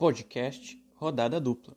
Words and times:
Podcast 0.00 0.82
Rodada 0.96 1.38
Dupla. 1.38 1.76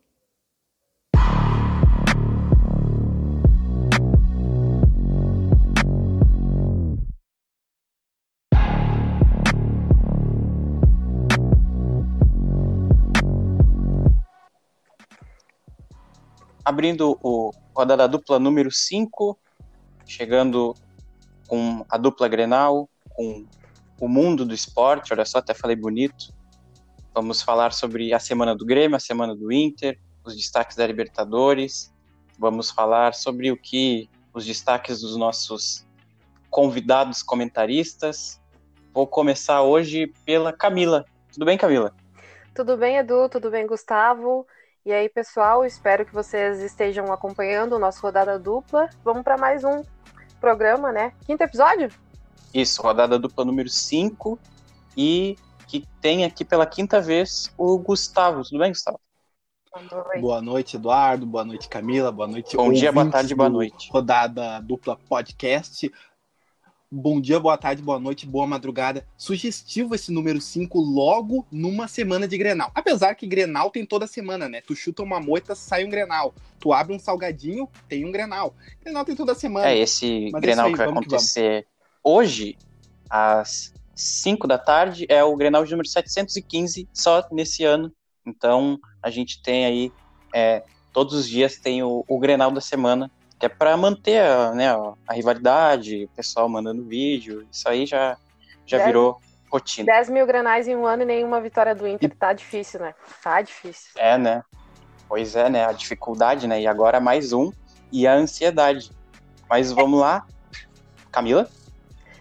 Abrindo 16.64 17.18
o 17.22 17.50
Rodada 17.76 18.08
Dupla 18.08 18.38
número 18.38 18.70
5, 18.70 19.38
chegando 20.06 20.74
com 21.46 21.84
a 21.90 21.98
dupla 21.98 22.26
Grenal, 22.26 22.88
com 23.10 23.44
o 24.00 24.08
mundo 24.08 24.46
do 24.46 24.54
esporte, 24.54 25.12
olha 25.12 25.26
só, 25.26 25.40
até 25.40 25.52
falei 25.52 25.76
bonito. 25.76 26.32
Vamos 27.14 27.42
falar 27.42 27.72
sobre 27.72 28.12
a 28.12 28.18
semana 28.18 28.56
do 28.56 28.66
Grêmio, 28.66 28.96
a 28.96 29.00
semana 29.00 29.36
do 29.36 29.52
Inter, 29.52 29.96
os 30.24 30.34
destaques 30.34 30.76
da 30.76 30.84
Libertadores. 30.84 31.94
Vamos 32.36 32.72
falar 32.72 33.14
sobre 33.14 33.52
o 33.52 33.56
que 33.56 34.10
os 34.32 34.44
destaques 34.44 35.00
dos 35.00 35.16
nossos 35.16 35.86
convidados 36.50 37.22
comentaristas. 37.22 38.40
Vou 38.92 39.06
começar 39.06 39.62
hoje 39.62 40.12
pela 40.26 40.52
Camila. 40.52 41.04
Tudo 41.32 41.46
bem, 41.46 41.56
Camila? 41.56 41.94
Tudo 42.52 42.76
bem, 42.76 42.96
Edu? 42.96 43.28
Tudo 43.28 43.48
bem, 43.48 43.64
Gustavo? 43.64 44.44
E 44.84 44.92
aí, 44.92 45.08
pessoal, 45.08 45.64
espero 45.64 46.04
que 46.04 46.12
vocês 46.12 46.60
estejam 46.62 47.12
acompanhando 47.12 47.74
o 47.74 47.78
nosso 47.78 48.02
rodada 48.02 48.40
dupla. 48.40 48.90
Vamos 49.04 49.22
para 49.22 49.38
mais 49.38 49.62
um 49.62 49.84
programa, 50.40 50.90
né? 50.90 51.12
Quinto 51.24 51.44
episódio? 51.44 51.90
Isso, 52.52 52.82
rodada 52.82 53.20
dupla 53.20 53.44
número 53.44 53.68
5. 53.68 54.36
E 54.96 55.36
que 55.66 55.84
tem 56.00 56.24
aqui 56.24 56.44
pela 56.44 56.66
quinta 56.66 57.00
vez 57.00 57.52
o 57.56 57.78
Gustavo. 57.78 58.42
Tudo 58.42 58.58
bem, 58.58 58.70
Gustavo? 58.70 59.00
Boa 60.20 60.40
noite, 60.40 60.76
Eduardo. 60.76 61.26
Boa 61.26 61.44
noite, 61.44 61.68
Camila. 61.68 62.12
Boa 62.12 62.28
noite. 62.28 62.56
Bom 62.56 62.72
dia, 62.72 62.92
boa 62.92 63.10
tarde, 63.10 63.34
boa 63.34 63.48
noite. 63.48 63.90
Rodada 63.90 64.60
dupla 64.60 64.96
podcast. 65.08 65.90
Bom 66.96 67.20
dia, 67.20 67.40
boa 67.40 67.58
tarde, 67.58 67.82
boa 67.82 67.98
noite, 67.98 68.24
boa 68.24 68.46
madrugada. 68.46 69.04
Sugestivo 69.16 69.96
esse 69.96 70.12
número 70.12 70.40
5 70.40 70.78
logo 70.78 71.44
numa 71.50 71.88
semana 71.88 72.28
de 72.28 72.38
Grenal. 72.38 72.70
Apesar 72.72 73.16
que 73.16 73.26
Grenal 73.26 73.68
tem 73.68 73.84
toda 73.84 74.06
semana, 74.06 74.48
né? 74.48 74.60
Tu 74.60 74.76
chuta 74.76 75.02
uma 75.02 75.18
moita, 75.18 75.56
sai 75.56 75.84
um 75.84 75.90
Grenal. 75.90 76.32
Tu 76.60 76.72
abre 76.72 76.94
um 76.94 76.98
salgadinho, 76.98 77.68
tem 77.88 78.04
um 78.04 78.12
Grenal. 78.12 78.54
Grenal 78.80 79.04
tem 79.04 79.16
toda 79.16 79.34
semana. 79.34 79.68
É, 79.68 79.76
esse 79.76 80.28
Mas 80.32 80.40
Grenal 80.40 80.66
é 80.66 80.68
aí, 80.68 80.72
que 80.72 80.78
vai 80.78 80.88
acontecer 80.88 81.62
que 81.62 81.68
hoje, 82.04 82.56
às 83.10 83.74
5 83.94 84.46
da 84.46 84.58
tarde, 84.58 85.06
é 85.08 85.22
o 85.22 85.36
Grenal 85.36 85.64
de 85.64 85.70
número 85.70 85.88
715 85.88 86.88
só 86.92 87.26
nesse 87.30 87.64
ano. 87.64 87.92
Então, 88.26 88.78
a 89.02 89.10
gente 89.10 89.42
tem 89.42 89.66
aí, 89.66 89.92
é, 90.34 90.62
todos 90.92 91.14
os 91.14 91.28
dias 91.28 91.56
tem 91.56 91.82
o, 91.82 92.04
o 92.08 92.18
Grenal 92.18 92.50
da 92.50 92.60
semana 92.60 93.10
que 93.38 93.46
é 93.46 93.48
para 93.48 93.76
manter 93.76 94.20
a, 94.20 94.52
né, 94.52 94.70
a 95.06 95.12
rivalidade, 95.12 96.04
o 96.04 96.08
pessoal 96.16 96.48
mandando 96.48 96.82
vídeo, 96.84 97.46
isso 97.52 97.68
aí 97.68 97.84
já, 97.84 98.16
já 98.64 98.78
dez, 98.78 98.86
virou 98.86 99.20
rotina. 99.50 99.92
10 99.92 100.08
mil 100.08 100.26
granais 100.26 100.68
em 100.68 100.74
um 100.74 100.86
ano 100.86 101.02
e 101.02 101.06
nenhuma 101.06 101.40
vitória 101.40 101.74
do 101.74 101.86
Inter, 101.86 102.14
tá 102.16 102.32
difícil, 102.32 102.80
né? 102.80 102.94
Tá 103.22 103.42
difícil. 103.42 103.90
É, 103.96 104.16
né? 104.16 104.42
Pois 105.08 105.36
é, 105.36 105.50
né? 105.50 105.64
A 105.64 105.72
dificuldade, 105.72 106.46
né? 106.46 106.60
E 106.60 106.66
agora 106.66 107.00
mais 107.00 107.32
um, 107.32 107.52
e 107.92 108.06
a 108.06 108.14
ansiedade. 108.14 108.90
Mas 109.48 109.70
vamos 109.70 110.00
lá. 110.00 110.26
Camila? 111.12 111.48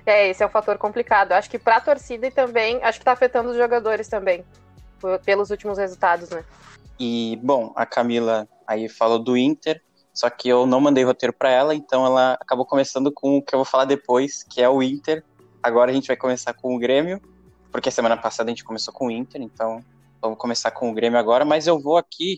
É, 0.06 0.30
esse 0.30 0.44
é 0.44 0.46
um 0.46 0.50
fator 0.50 0.78
complicado. 0.78 1.31
Acho 1.31 1.50
que 1.50 1.59
pra 1.59 1.80
torcida 1.80 2.28
e 2.28 2.31
também, 2.31 2.84
acho 2.84 3.00
que 3.00 3.06
tá 3.06 3.14
afetando 3.14 3.50
os 3.50 3.58
jogadores 3.58 4.08
também, 4.08 4.44
pelos 5.25 5.50
últimos 5.50 5.78
resultados, 5.78 6.30
né? 6.30 6.44
E, 7.00 7.40
bom, 7.41 7.74
a 7.75 7.86
Camila 7.86 8.47
aí 8.68 8.88
falou 8.88 9.19
do 9.19 9.38
Inter, 9.38 9.81
só 10.13 10.30
que 10.30 10.47
eu 10.47 10.66
não 10.66 10.80
mandei 10.80 11.03
roteiro 11.03 11.34
para 11.34 11.50
ela, 11.50 11.74
então 11.74 12.06
ela 12.06 12.34
acabou 12.34 12.66
começando 12.66 13.12
com 13.12 13.38
o 13.38 13.42
que 13.42 13.56
eu 13.56 13.59
vou 13.59 13.66
falar 13.66 13.86
depois, 13.86 14.44
que 14.44 14.62
é 14.62 14.69
o 14.69 14.84
Inter. 14.84 15.24
Agora 15.62 15.92
a 15.92 15.94
gente 15.94 16.08
vai 16.08 16.18
começar 16.18 16.53
com 16.53 16.75
o 16.75 16.80
Grêmio, 16.80 17.22
porque 17.72 17.90
semana 17.90 18.16
passada 18.16 18.50
a 18.50 18.52
gente 18.52 18.63
começou 18.63 18.94
com 18.94 19.08
o 19.08 19.12
Inter, 19.12 19.42
então 19.42 19.84
vamos 20.22 20.38
começar 20.38 20.72
com 20.72 20.92
o 20.92 20.94
Grêmio 20.94 21.18
agora. 21.18 21.44
Mas 21.44 21.66
eu 21.66 21.80
vou 21.80 21.97
aqui 21.97 22.38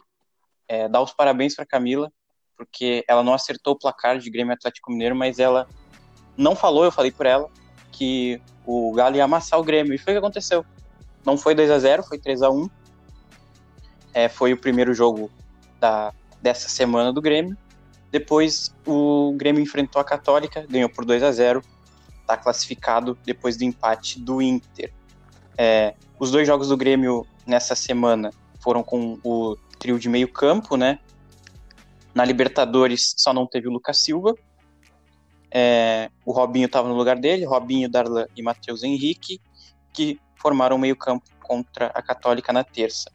é, 0.67 0.87
dar 0.87 1.01
os 1.01 1.11
parabéns 1.11 1.55
para 1.55 1.65
Camila, 1.65 2.11
porque 2.55 3.03
ela 3.07 3.23
não 3.23 3.33
acertou 3.33 3.73
o 3.73 3.77
placar 3.77 4.17
de 4.19 4.29
Grêmio 4.29 4.53
Atlético 4.53 4.91
Mineiro, 4.91 5.15
mas 5.15 5.39
ela 5.39 5.67
não 6.37 6.55
falou, 6.55 6.83
eu 6.83 6.91
falei 6.91 7.11
por 7.11 7.25
ela, 7.25 7.49
que 7.91 8.41
o 8.65 8.91
Galo 8.93 9.15
ia 9.15 9.23
amassar 9.23 9.59
o 9.59 9.63
Grêmio, 9.63 9.93
e 9.93 9.97
foi 9.97 10.13
o 10.13 10.15
que 10.15 10.19
aconteceu. 10.19 10.65
Não 11.25 11.37
foi 11.37 11.55
2 11.55 11.71
a 11.71 11.79
0 11.79 12.03
foi 12.03 12.19
3 12.19 12.43
a 12.43 12.49
1 12.49 12.69
é, 14.13 14.29
Foi 14.29 14.53
o 14.53 14.57
primeiro 14.57 14.93
jogo 14.93 15.31
da, 15.79 16.13
dessa 16.41 16.69
semana 16.69 17.11
do 17.11 17.21
Grêmio. 17.21 17.57
Depois 18.11 18.73
o 18.85 19.33
Grêmio 19.35 19.61
enfrentou 19.61 20.01
a 20.01 20.05
Católica, 20.05 20.65
ganhou 20.69 20.89
por 20.89 21.03
2 21.03 21.23
a 21.23 21.31
0 21.31 21.61
está 22.21 22.35
classificado 22.35 23.17
depois 23.23 23.55
do 23.55 23.63
empate 23.63 24.19
do 24.19 24.41
Inter. 24.41 24.91
É, 25.57 25.93
os 26.19 26.31
dois 26.31 26.47
jogos 26.47 26.69
do 26.69 26.77
Grêmio 26.77 27.25
nessa 27.45 27.75
semana 27.75 28.31
foram 28.59 28.83
com 28.83 29.19
o 29.23 29.55
trio 29.77 29.99
de 29.99 30.09
meio 30.09 30.27
campo, 30.27 30.75
né? 30.75 30.99
Na 32.13 32.25
Libertadores 32.25 33.13
só 33.15 33.33
não 33.33 33.45
teve 33.45 33.67
o 33.67 33.71
Lucas 33.71 33.99
Silva. 33.99 34.33
É, 35.51 36.09
o 36.25 36.31
Robinho 36.31 36.65
estava 36.65 36.87
no 36.87 36.95
lugar 36.95 37.17
dele, 37.17 37.45
Robinho, 37.45 37.89
Darlan 37.89 38.27
e 38.35 38.41
Matheus 38.41 38.83
Henrique, 38.83 39.39
que 39.93 40.19
formaram 40.35 40.75
o 40.75 40.79
meio 40.79 40.95
campo 40.95 41.25
contra 41.41 41.87
a 41.87 42.01
Católica 42.01 42.51
na 42.51 42.63
terça. 42.63 43.11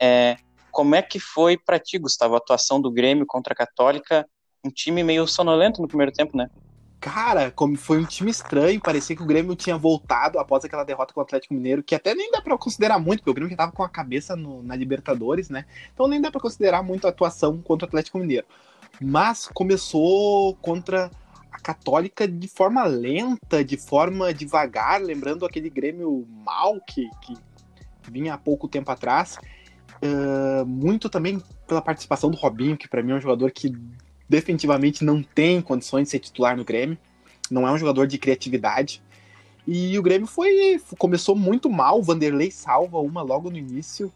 É, 0.00 0.36
como 0.70 0.94
é 0.94 1.02
que 1.02 1.20
foi 1.20 1.56
para 1.56 1.78
ti, 1.78 1.98
Gustavo, 1.98 2.34
a 2.34 2.38
atuação 2.38 2.80
do 2.80 2.90
Grêmio 2.90 3.26
contra 3.26 3.52
a 3.52 3.56
Católica 3.56 4.26
um 4.64 4.70
time 4.70 5.04
meio 5.04 5.26
sonolento 5.26 5.82
no 5.82 5.86
primeiro 5.86 6.10
tempo, 6.10 6.36
né? 6.36 6.48
Cara, 6.98 7.50
como 7.50 7.76
foi 7.76 7.98
um 7.98 8.04
time 8.04 8.30
estranho, 8.30 8.80
parecia 8.80 9.14
que 9.14 9.22
o 9.22 9.26
Grêmio 9.26 9.54
tinha 9.54 9.76
voltado 9.76 10.38
após 10.38 10.64
aquela 10.64 10.84
derrota 10.84 11.12
com 11.12 11.20
o 11.20 11.22
Atlético 11.22 11.52
Mineiro, 11.52 11.82
que 11.82 11.94
até 11.94 12.14
nem 12.14 12.30
dá 12.30 12.40
para 12.40 12.56
considerar 12.56 12.98
muito, 12.98 13.18
porque 13.18 13.30
o 13.30 13.34
Grêmio 13.34 13.50
já 13.50 13.58
tava 13.58 13.72
com 13.72 13.82
a 13.82 13.88
cabeça 13.90 14.34
no, 14.34 14.62
na 14.62 14.74
Libertadores, 14.74 15.50
né? 15.50 15.66
Então 15.92 16.08
nem 16.08 16.18
dá 16.18 16.30
para 16.30 16.40
considerar 16.40 16.82
muito 16.82 17.06
a 17.06 17.10
atuação 17.10 17.60
contra 17.60 17.84
o 17.84 17.88
Atlético 17.88 18.18
Mineiro. 18.18 18.46
Mas 18.98 19.46
começou 19.52 20.54
contra 20.56 21.10
a 21.54 21.58
Católica 21.60 22.26
de 22.26 22.48
forma 22.48 22.84
lenta, 22.84 23.64
de 23.64 23.76
forma 23.76 24.34
devagar, 24.34 25.00
lembrando 25.00 25.46
aquele 25.46 25.70
Grêmio 25.70 26.26
mal 26.28 26.80
que, 26.80 27.08
que 27.22 27.36
vinha 28.10 28.34
há 28.34 28.38
pouco 28.38 28.66
tempo 28.66 28.90
atrás. 28.90 29.38
Uh, 30.02 30.66
muito 30.66 31.08
também 31.08 31.40
pela 31.68 31.80
participação 31.80 32.28
do 32.28 32.36
Robinho, 32.36 32.76
que 32.76 32.88
para 32.88 33.04
mim 33.04 33.12
é 33.12 33.14
um 33.14 33.20
jogador 33.20 33.52
que 33.52 33.72
definitivamente 34.28 35.04
não 35.04 35.22
tem 35.22 35.62
condições 35.62 36.04
de 36.04 36.10
ser 36.10 36.18
titular 36.18 36.56
no 36.56 36.64
Grêmio. 36.64 36.98
Não 37.48 37.68
é 37.68 37.70
um 37.70 37.78
jogador 37.78 38.08
de 38.08 38.18
criatividade. 38.18 39.00
E 39.64 39.96
o 39.96 40.02
Grêmio 40.02 40.26
foi 40.26 40.80
começou 40.98 41.36
muito 41.36 41.70
mal. 41.70 42.00
O 42.00 42.02
Vanderlei 42.02 42.50
salva 42.50 42.98
uma 42.98 43.22
logo 43.22 43.48
no 43.48 43.56
início. 43.56 44.12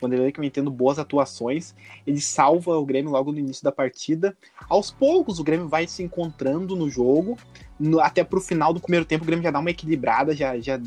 Vanderlei 0.00 0.32
que 0.32 0.40
vem 0.40 0.50
tendo 0.50 0.70
boas 0.70 0.98
atuações. 0.98 1.74
Ele 2.06 2.20
salva 2.20 2.76
o 2.76 2.84
Grêmio 2.84 3.10
logo 3.10 3.32
no 3.32 3.38
início 3.38 3.64
da 3.64 3.72
partida. 3.72 4.36
Aos 4.68 4.90
poucos 4.90 5.38
o 5.38 5.44
Grêmio 5.44 5.68
vai 5.68 5.86
se 5.86 6.02
encontrando 6.02 6.76
no 6.76 6.88
jogo. 6.88 7.38
No, 7.78 8.00
até 8.00 8.24
pro 8.24 8.40
final 8.40 8.72
do 8.72 8.80
primeiro 8.80 9.04
tempo 9.04 9.24
o 9.24 9.26
Grêmio 9.26 9.42
já 9.42 9.50
dá 9.50 9.58
uma 9.58 9.70
equilibrada, 9.70 10.34
já, 10.34 10.58
já 10.58 10.80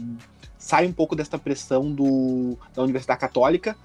sai 0.58 0.86
um 0.86 0.94
pouco 0.94 1.16
desta 1.16 1.38
pressão 1.38 1.92
do, 1.92 2.58
da 2.74 2.84
Universidade 2.84 3.20
Católica. 3.20 3.76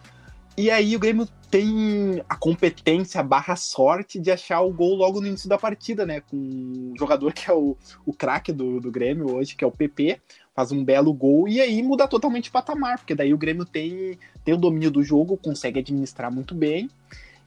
E 0.58 0.70
aí 0.70 0.96
o 0.96 0.98
Grêmio 0.98 1.28
tem 1.50 2.22
a 2.28 2.34
competência 2.34 3.22
barra 3.22 3.56
sorte 3.56 4.18
de 4.18 4.30
achar 4.30 4.62
o 4.62 4.72
gol 4.72 4.94
logo 4.94 5.20
no 5.20 5.26
início 5.26 5.48
da 5.48 5.58
partida, 5.58 6.06
né? 6.06 6.22
Com 6.22 6.36
um 6.36 6.94
jogador 6.98 7.34
que 7.34 7.50
é 7.50 7.52
o, 7.52 7.76
o 8.06 8.12
craque 8.12 8.52
do, 8.52 8.80
do 8.80 8.90
Grêmio 8.90 9.34
hoje, 9.34 9.54
que 9.54 9.62
é 9.62 9.66
o 9.66 9.70
PP, 9.70 10.18
faz 10.54 10.72
um 10.72 10.82
belo 10.82 11.12
gol 11.12 11.46
e 11.46 11.60
aí 11.60 11.82
muda 11.82 12.08
totalmente 12.08 12.48
o 12.48 12.52
patamar, 12.52 12.98
porque 12.98 13.14
daí 13.14 13.34
o 13.34 13.38
Grêmio 13.38 13.66
tem, 13.66 14.18
tem 14.42 14.54
o 14.54 14.58
domínio 14.58 14.90
do 14.90 15.02
jogo, 15.02 15.36
consegue 15.36 15.78
administrar 15.78 16.32
muito 16.32 16.54
bem, 16.54 16.88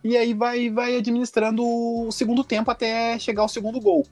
e 0.04 0.16
aí 0.16 0.34
vai, 0.34 0.70
vai 0.70 0.96
administrando 0.96 1.64
o 1.66 2.12
segundo 2.12 2.44
tempo 2.44 2.70
até 2.70 3.18
chegar 3.18 3.42
ao 3.42 3.50
segundo 3.50 3.82
gol. 3.82 4.06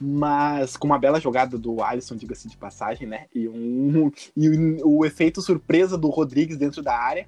Mas 0.00 0.78
com 0.78 0.86
uma 0.86 0.98
bela 0.98 1.20
jogada 1.20 1.58
do 1.58 1.82
Alisson, 1.82 2.16
diga-se 2.16 2.48
de 2.48 2.56
passagem, 2.56 3.06
né? 3.06 3.26
E, 3.34 3.46
um, 3.46 4.10
e 4.34 4.48
o, 4.48 4.98
o 5.00 5.04
efeito 5.04 5.42
surpresa 5.42 5.98
do 5.98 6.08
Rodrigues 6.08 6.56
dentro 6.56 6.80
da 6.80 6.96
área 6.96 7.26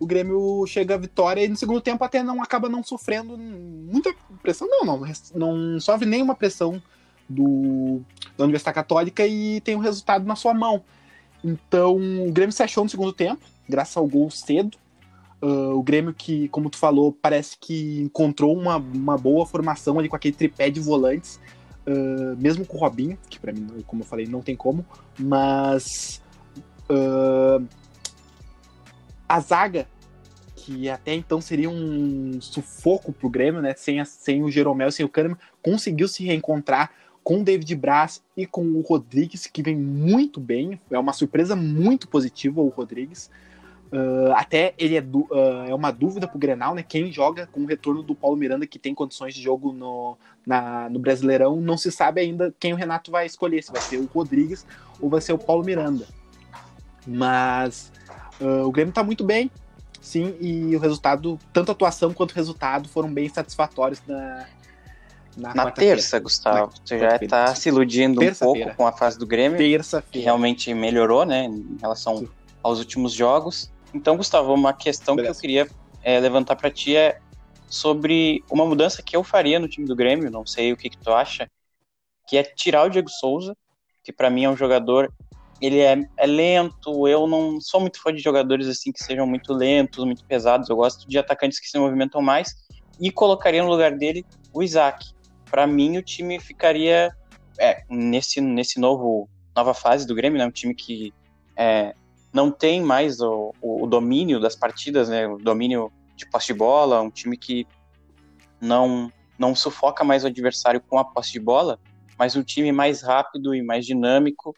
o 0.00 0.06
Grêmio 0.06 0.64
chega 0.66 0.94
à 0.94 0.98
vitória 0.98 1.44
e 1.44 1.48
no 1.48 1.56
segundo 1.56 1.80
tempo 1.80 2.02
até 2.02 2.22
não 2.22 2.42
acaba 2.42 2.70
não 2.70 2.82
sofrendo 2.82 3.36
muita 3.36 4.12
pressão. 4.42 4.66
Não, 4.66 4.84
não, 4.84 5.02
não 5.34 5.78
sofre 5.78 6.08
nenhuma 6.08 6.34
pressão 6.34 6.82
do, 7.28 8.00
da 8.36 8.44
Universidade 8.44 8.74
Católica 8.74 9.26
e 9.26 9.60
tem 9.60 9.76
o 9.76 9.78
um 9.78 9.82
resultado 9.82 10.24
na 10.24 10.34
sua 10.34 10.54
mão. 10.54 10.82
Então 11.44 11.96
o 12.26 12.32
Grêmio 12.32 12.52
se 12.52 12.62
achou 12.62 12.82
no 12.82 12.90
segundo 12.90 13.12
tempo, 13.12 13.44
graças 13.68 13.96
ao 13.96 14.06
gol 14.06 14.30
cedo. 14.30 14.78
Uh, 15.42 15.74
o 15.74 15.82
Grêmio 15.82 16.14
que, 16.14 16.48
como 16.48 16.70
tu 16.70 16.78
falou, 16.78 17.12
parece 17.12 17.56
que 17.58 18.00
encontrou 18.00 18.56
uma, 18.56 18.76
uma 18.76 19.18
boa 19.18 19.46
formação 19.46 19.98
ali 19.98 20.08
com 20.08 20.16
aquele 20.16 20.34
tripé 20.34 20.70
de 20.70 20.80
volantes, 20.80 21.38
uh, 21.86 22.36
mesmo 22.38 22.64
com 22.64 22.76
o 22.76 22.80
Robinho, 22.80 23.18
que 23.28 23.38
para 23.38 23.52
mim, 23.52 23.66
como 23.86 24.02
eu 24.02 24.06
falei, 24.06 24.26
não 24.26 24.42
tem 24.42 24.56
como, 24.56 24.84
mas 25.18 26.22
uh, 26.90 27.66
a 29.30 29.38
zaga 29.38 29.86
que 30.56 30.90
até 30.90 31.14
então 31.14 31.40
seria 31.40 31.70
um 31.70 32.38
sufoco 32.40 33.12
pro 33.12 33.30
Grêmio, 33.30 33.62
né? 33.62 33.74
Sem, 33.76 34.00
a, 34.00 34.04
sem 34.04 34.42
o 34.42 34.50
Jeromel, 34.50 34.90
sem 34.90 35.06
o 35.06 35.08
Kahneman, 35.08 35.38
conseguiu 35.62 36.08
se 36.08 36.24
reencontrar 36.24 36.90
com 37.22 37.40
o 37.40 37.44
David 37.44 37.74
Braz 37.76 38.22
e 38.36 38.44
com 38.44 38.62
o 38.62 38.80
Rodrigues, 38.80 39.46
que 39.46 39.62
vem 39.62 39.76
muito 39.76 40.40
bem. 40.40 40.80
É 40.90 40.98
uma 40.98 41.12
surpresa 41.12 41.54
muito 41.54 42.08
positiva 42.08 42.60
o 42.60 42.68
Rodrigues. 42.68 43.30
Uh, 43.92 44.32
até 44.34 44.74
ele 44.78 44.96
é, 44.96 45.00
uh, 45.00 45.68
é 45.68 45.74
uma 45.74 45.90
dúvida 45.90 46.28
pro 46.28 46.38
Grenal, 46.38 46.74
né? 46.74 46.82
Quem 46.82 47.10
joga 47.12 47.46
com 47.46 47.60
o 47.60 47.66
retorno 47.66 48.02
do 48.02 48.14
Paulo 48.14 48.36
Miranda, 48.36 48.66
que 48.66 48.78
tem 48.78 48.94
condições 48.94 49.34
de 49.34 49.40
jogo 49.40 49.72
no, 49.72 50.16
na, 50.46 50.88
no 50.90 50.98
Brasileirão, 50.98 51.60
não 51.60 51.78
se 51.78 51.90
sabe 51.90 52.20
ainda 52.20 52.54
quem 52.58 52.72
o 52.72 52.76
Renato 52.76 53.10
vai 53.10 53.26
escolher, 53.26 53.62
se 53.62 53.72
vai 53.72 53.80
ser 53.80 53.96
o 53.96 54.06
Rodrigues 54.06 54.66
ou 55.00 55.08
vai 55.08 55.20
ser 55.20 55.32
o 55.32 55.38
Paulo 55.38 55.64
Miranda. 55.64 56.06
Mas 57.06 57.90
uh, 58.40 58.66
o 58.66 58.70
Grêmio 58.70 58.92
tá 58.92 59.02
muito 59.02 59.24
bem, 59.24 59.50
sim, 60.00 60.36
e 60.40 60.74
o 60.74 60.78
resultado, 60.78 61.38
tanto 61.52 61.70
a 61.70 61.72
atuação 61.72 62.12
quanto 62.12 62.32
o 62.32 62.34
resultado, 62.34 62.88
foram 62.88 63.12
bem 63.12 63.28
satisfatórios 63.28 64.02
na, 64.06 64.46
na, 65.36 65.54
na 65.54 65.70
terça, 65.70 66.18
Gustavo. 66.18 66.72
você 66.84 66.98
já 66.98 67.16
está 67.16 67.54
se 67.54 67.68
iludindo 67.68 68.22
um 68.22 68.34
pouco 68.34 68.74
com 68.74 68.86
a 68.86 68.92
fase 68.92 69.18
do 69.18 69.26
Grêmio. 69.26 69.58
Que 70.10 70.18
realmente 70.18 70.72
melhorou, 70.74 71.24
né? 71.24 71.44
Em 71.44 71.78
relação 71.80 72.18
Sim. 72.18 72.28
aos 72.62 72.78
últimos 72.78 73.12
jogos. 73.12 73.70
Então, 73.94 74.16
Gustavo, 74.16 74.52
uma 74.52 74.72
questão 74.72 75.16
Beleza. 75.16 75.34
que 75.34 75.38
eu 75.38 75.40
queria 75.40 75.68
é, 76.02 76.18
levantar 76.20 76.56
para 76.56 76.70
ti 76.70 76.96
é 76.96 77.18
sobre 77.68 78.42
uma 78.50 78.66
mudança 78.66 79.02
que 79.02 79.16
eu 79.16 79.22
faria 79.22 79.60
no 79.60 79.68
time 79.68 79.86
do 79.86 79.94
Grêmio, 79.94 80.30
não 80.30 80.44
sei 80.44 80.72
o 80.72 80.76
que, 80.76 80.90
que 80.90 80.98
tu 80.98 81.12
acha, 81.12 81.48
que 82.26 82.36
é 82.36 82.42
tirar 82.42 82.84
o 82.84 82.90
Diego 82.90 83.08
Souza, 83.08 83.56
que 84.02 84.12
para 84.12 84.28
mim 84.28 84.44
é 84.44 84.50
um 84.50 84.56
jogador, 84.56 85.12
ele 85.60 85.80
é, 85.80 86.02
é, 86.16 86.26
lento, 86.26 87.06
eu 87.06 87.26
não 87.26 87.60
sou 87.60 87.80
muito 87.80 88.00
fã 88.02 88.12
de 88.12 88.20
jogadores 88.20 88.66
assim 88.66 88.92
que 88.92 89.02
sejam 89.02 89.26
muito 89.26 89.52
lentos, 89.52 90.04
muito 90.04 90.24
pesados, 90.24 90.70
eu 90.70 90.76
gosto 90.76 91.08
de 91.08 91.18
atacantes 91.18 91.60
que 91.60 91.68
se 91.68 91.78
movimentam 91.78 92.22
mais, 92.22 92.54
e 93.00 93.10
colocaria 93.10 93.62
no 93.62 93.68
lugar 93.68 93.96
dele 93.96 94.24
o 94.52 94.62
Isaac 94.62 95.12
para 95.50 95.66
mim 95.66 95.98
o 95.98 96.02
time 96.02 96.38
ficaria 96.38 97.14
é, 97.58 97.82
nesse, 97.90 98.40
nesse 98.40 98.78
novo 98.78 99.28
nova 99.54 99.74
fase 99.74 100.06
do 100.06 100.14
Grêmio, 100.14 100.38
né? 100.38 100.46
Um 100.46 100.50
time 100.50 100.74
que 100.74 101.12
é, 101.56 101.94
não 102.32 102.50
tem 102.50 102.80
mais 102.80 103.20
o, 103.20 103.52
o, 103.60 103.86
domínio 103.86 104.40
das 104.40 104.54
partidas, 104.54 105.08
né? 105.08 105.26
O 105.26 105.36
domínio 105.36 105.92
de 106.14 106.24
posse 106.30 106.46
de 106.48 106.54
bola, 106.54 107.02
um 107.02 107.10
time 107.10 107.36
que 107.36 107.66
não 108.60 109.12
não 109.38 109.54
sufoca 109.54 110.04
mais 110.04 110.22
o 110.22 110.26
adversário 110.26 110.82
com 110.82 110.98
a 110.98 111.04
posse 111.04 111.32
de 111.32 111.40
bola, 111.40 111.78
mas 112.18 112.36
um 112.36 112.42
time 112.42 112.70
mais 112.72 113.00
rápido 113.02 113.54
e 113.54 113.62
mais 113.62 113.86
dinâmico, 113.86 114.54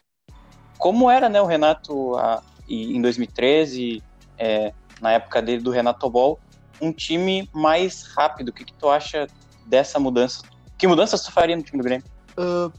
como 0.83 1.09
era, 1.09 1.29
né? 1.29 1.41
O 1.41 1.45
Renato 1.45 2.17
a, 2.17 2.43
em 2.67 3.01
2013, 3.01 4.03
é, 4.37 4.73
na 4.99 5.13
época 5.13 5.41
dele 5.41 5.61
do 5.61 5.71
Renato 5.71 6.09
Ball, 6.09 6.37
um 6.81 6.91
time 6.91 7.49
mais 7.53 8.03
rápido. 8.03 8.49
O 8.49 8.51
que, 8.51 8.65
que 8.65 8.73
tu 8.73 8.89
acha 8.89 9.25
dessa 9.65 9.97
mudança 9.97 10.43
que 10.77 10.85
mudanças 10.85 11.21
tu 11.21 11.31
faria 11.31 11.55
no 11.55 11.63
time 11.63 11.77
do 11.77 11.85
Grêmio? 11.85 12.05
Uh, 12.37 12.69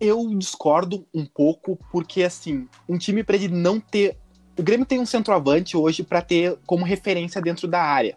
eu 0.00 0.24
discordo 0.36 1.04
um 1.12 1.26
pouco, 1.26 1.76
porque 1.90 2.22
assim, 2.22 2.68
um 2.88 2.96
time 2.96 3.24
para 3.24 3.34
ele 3.34 3.48
não 3.48 3.80
ter. 3.80 4.16
O 4.56 4.62
Grêmio 4.62 4.86
tem 4.86 5.00
um 5.00 5.06
centroavante 5.06 5.76
hoje 5.76 6.04
para 6.04 6.22
ter 6.22 6.56
como 6.64 6.84
referência 6.84 7.42
dentro 7.42 7.66
da 7.66 7.82
área. 7.82 8.16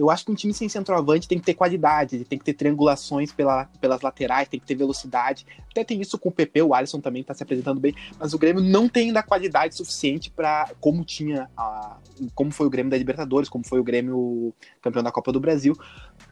Eu 0.00 0.08
acho 0.08 0.24
que 0.24 0.32
um 0.32 0.34
time 0.34 0.54
sem 0.54 0.66
centroavante 0.66 1.28
tem 1.28 1.38
que 1.38 1.44
ter 1.44 1.52
qualidade, 1.52 2.24
tem 2.24 2.38
que 2.38 2.44
ter 2.44 2.54
triangulações 2.54 3.32
pela, 3.32 3.66
pelas 3.82 4.00
laterais, 4.00 4.48
tem 4.48 4.58
que 4.58 4.64
ter 4.64 4.74
velocidade. 4.74 5.44
Até 5.70 5.84
tem 5.84 6.00
isso 6.00 6.18
com 6.18 6.30
o 6.30 6.32
PP, 6.32 6.62
o 6.62 6.72
Alisson 6.72 7.02
também 7.02 7.20
está 7.20 7.34
se 7.34 7.42
apresentando 7.42 7.78
bem, 7.78 7.94
mas 8.18 8.32
o 8.32 8.38
Grêmio 8.38 8.62
não 8.62 8.88
tem 8.88 9.08
ainda 9.08 9.22
qualidade 9.22 9.76
suficiente 9.76 10.30
para 10.30 10.70
como 10.80 11.04
tinha 11.04 11.50
a, 11.54 11.98
como 12.34 12.50
foi 12.50 12.66
o 12.66 12.70
Grêmio 12.70 12.90
da 12.90 12.96
Libertadores, 12.96 13.46
como 13.50 13.62
foi 13.62 13.78
o 13.78 13.84
Grêmio 13.84 14.54
campeão 14.80 15.02
da 15.02 15.12
Copa 15.12 15.32
do 15.32 15.38
Brasil, 15.38 15.76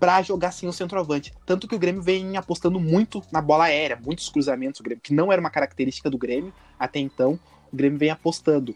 para 0.01 0.23
jogar 0.23 0.51
sem 0.53 0.67
o 0.67 0.73
centroavante. 0.73 1.35
Tanto 1.45 1.69
que 1.69 1.75
o 1.75 1.79
Grêmio 1.79 2.01
vem 2.01 2.39
apostando 2.39 2.81
muito 2.81 3.23
na 3.31 3.43
bola 3.43 3.65
aérea, 3.65 4.01
muitos 4.03 4.31
cruzamentos, 4.31 4.81
Grêmio, 4.81 5.03
que 5.03 5.13
não 5.13 5.31
era 5.31 5.39
uma 5.39 5.51
característica 5.51 6.09
do 6.09 6.17
Grêmio 6.17 6.55
até 6.79 7.01
então. 7.01 7.39
O 7.71 7.77
Grêmio 7.77 7.99
vem 7.99 8.09
apostando. 8.09 8.75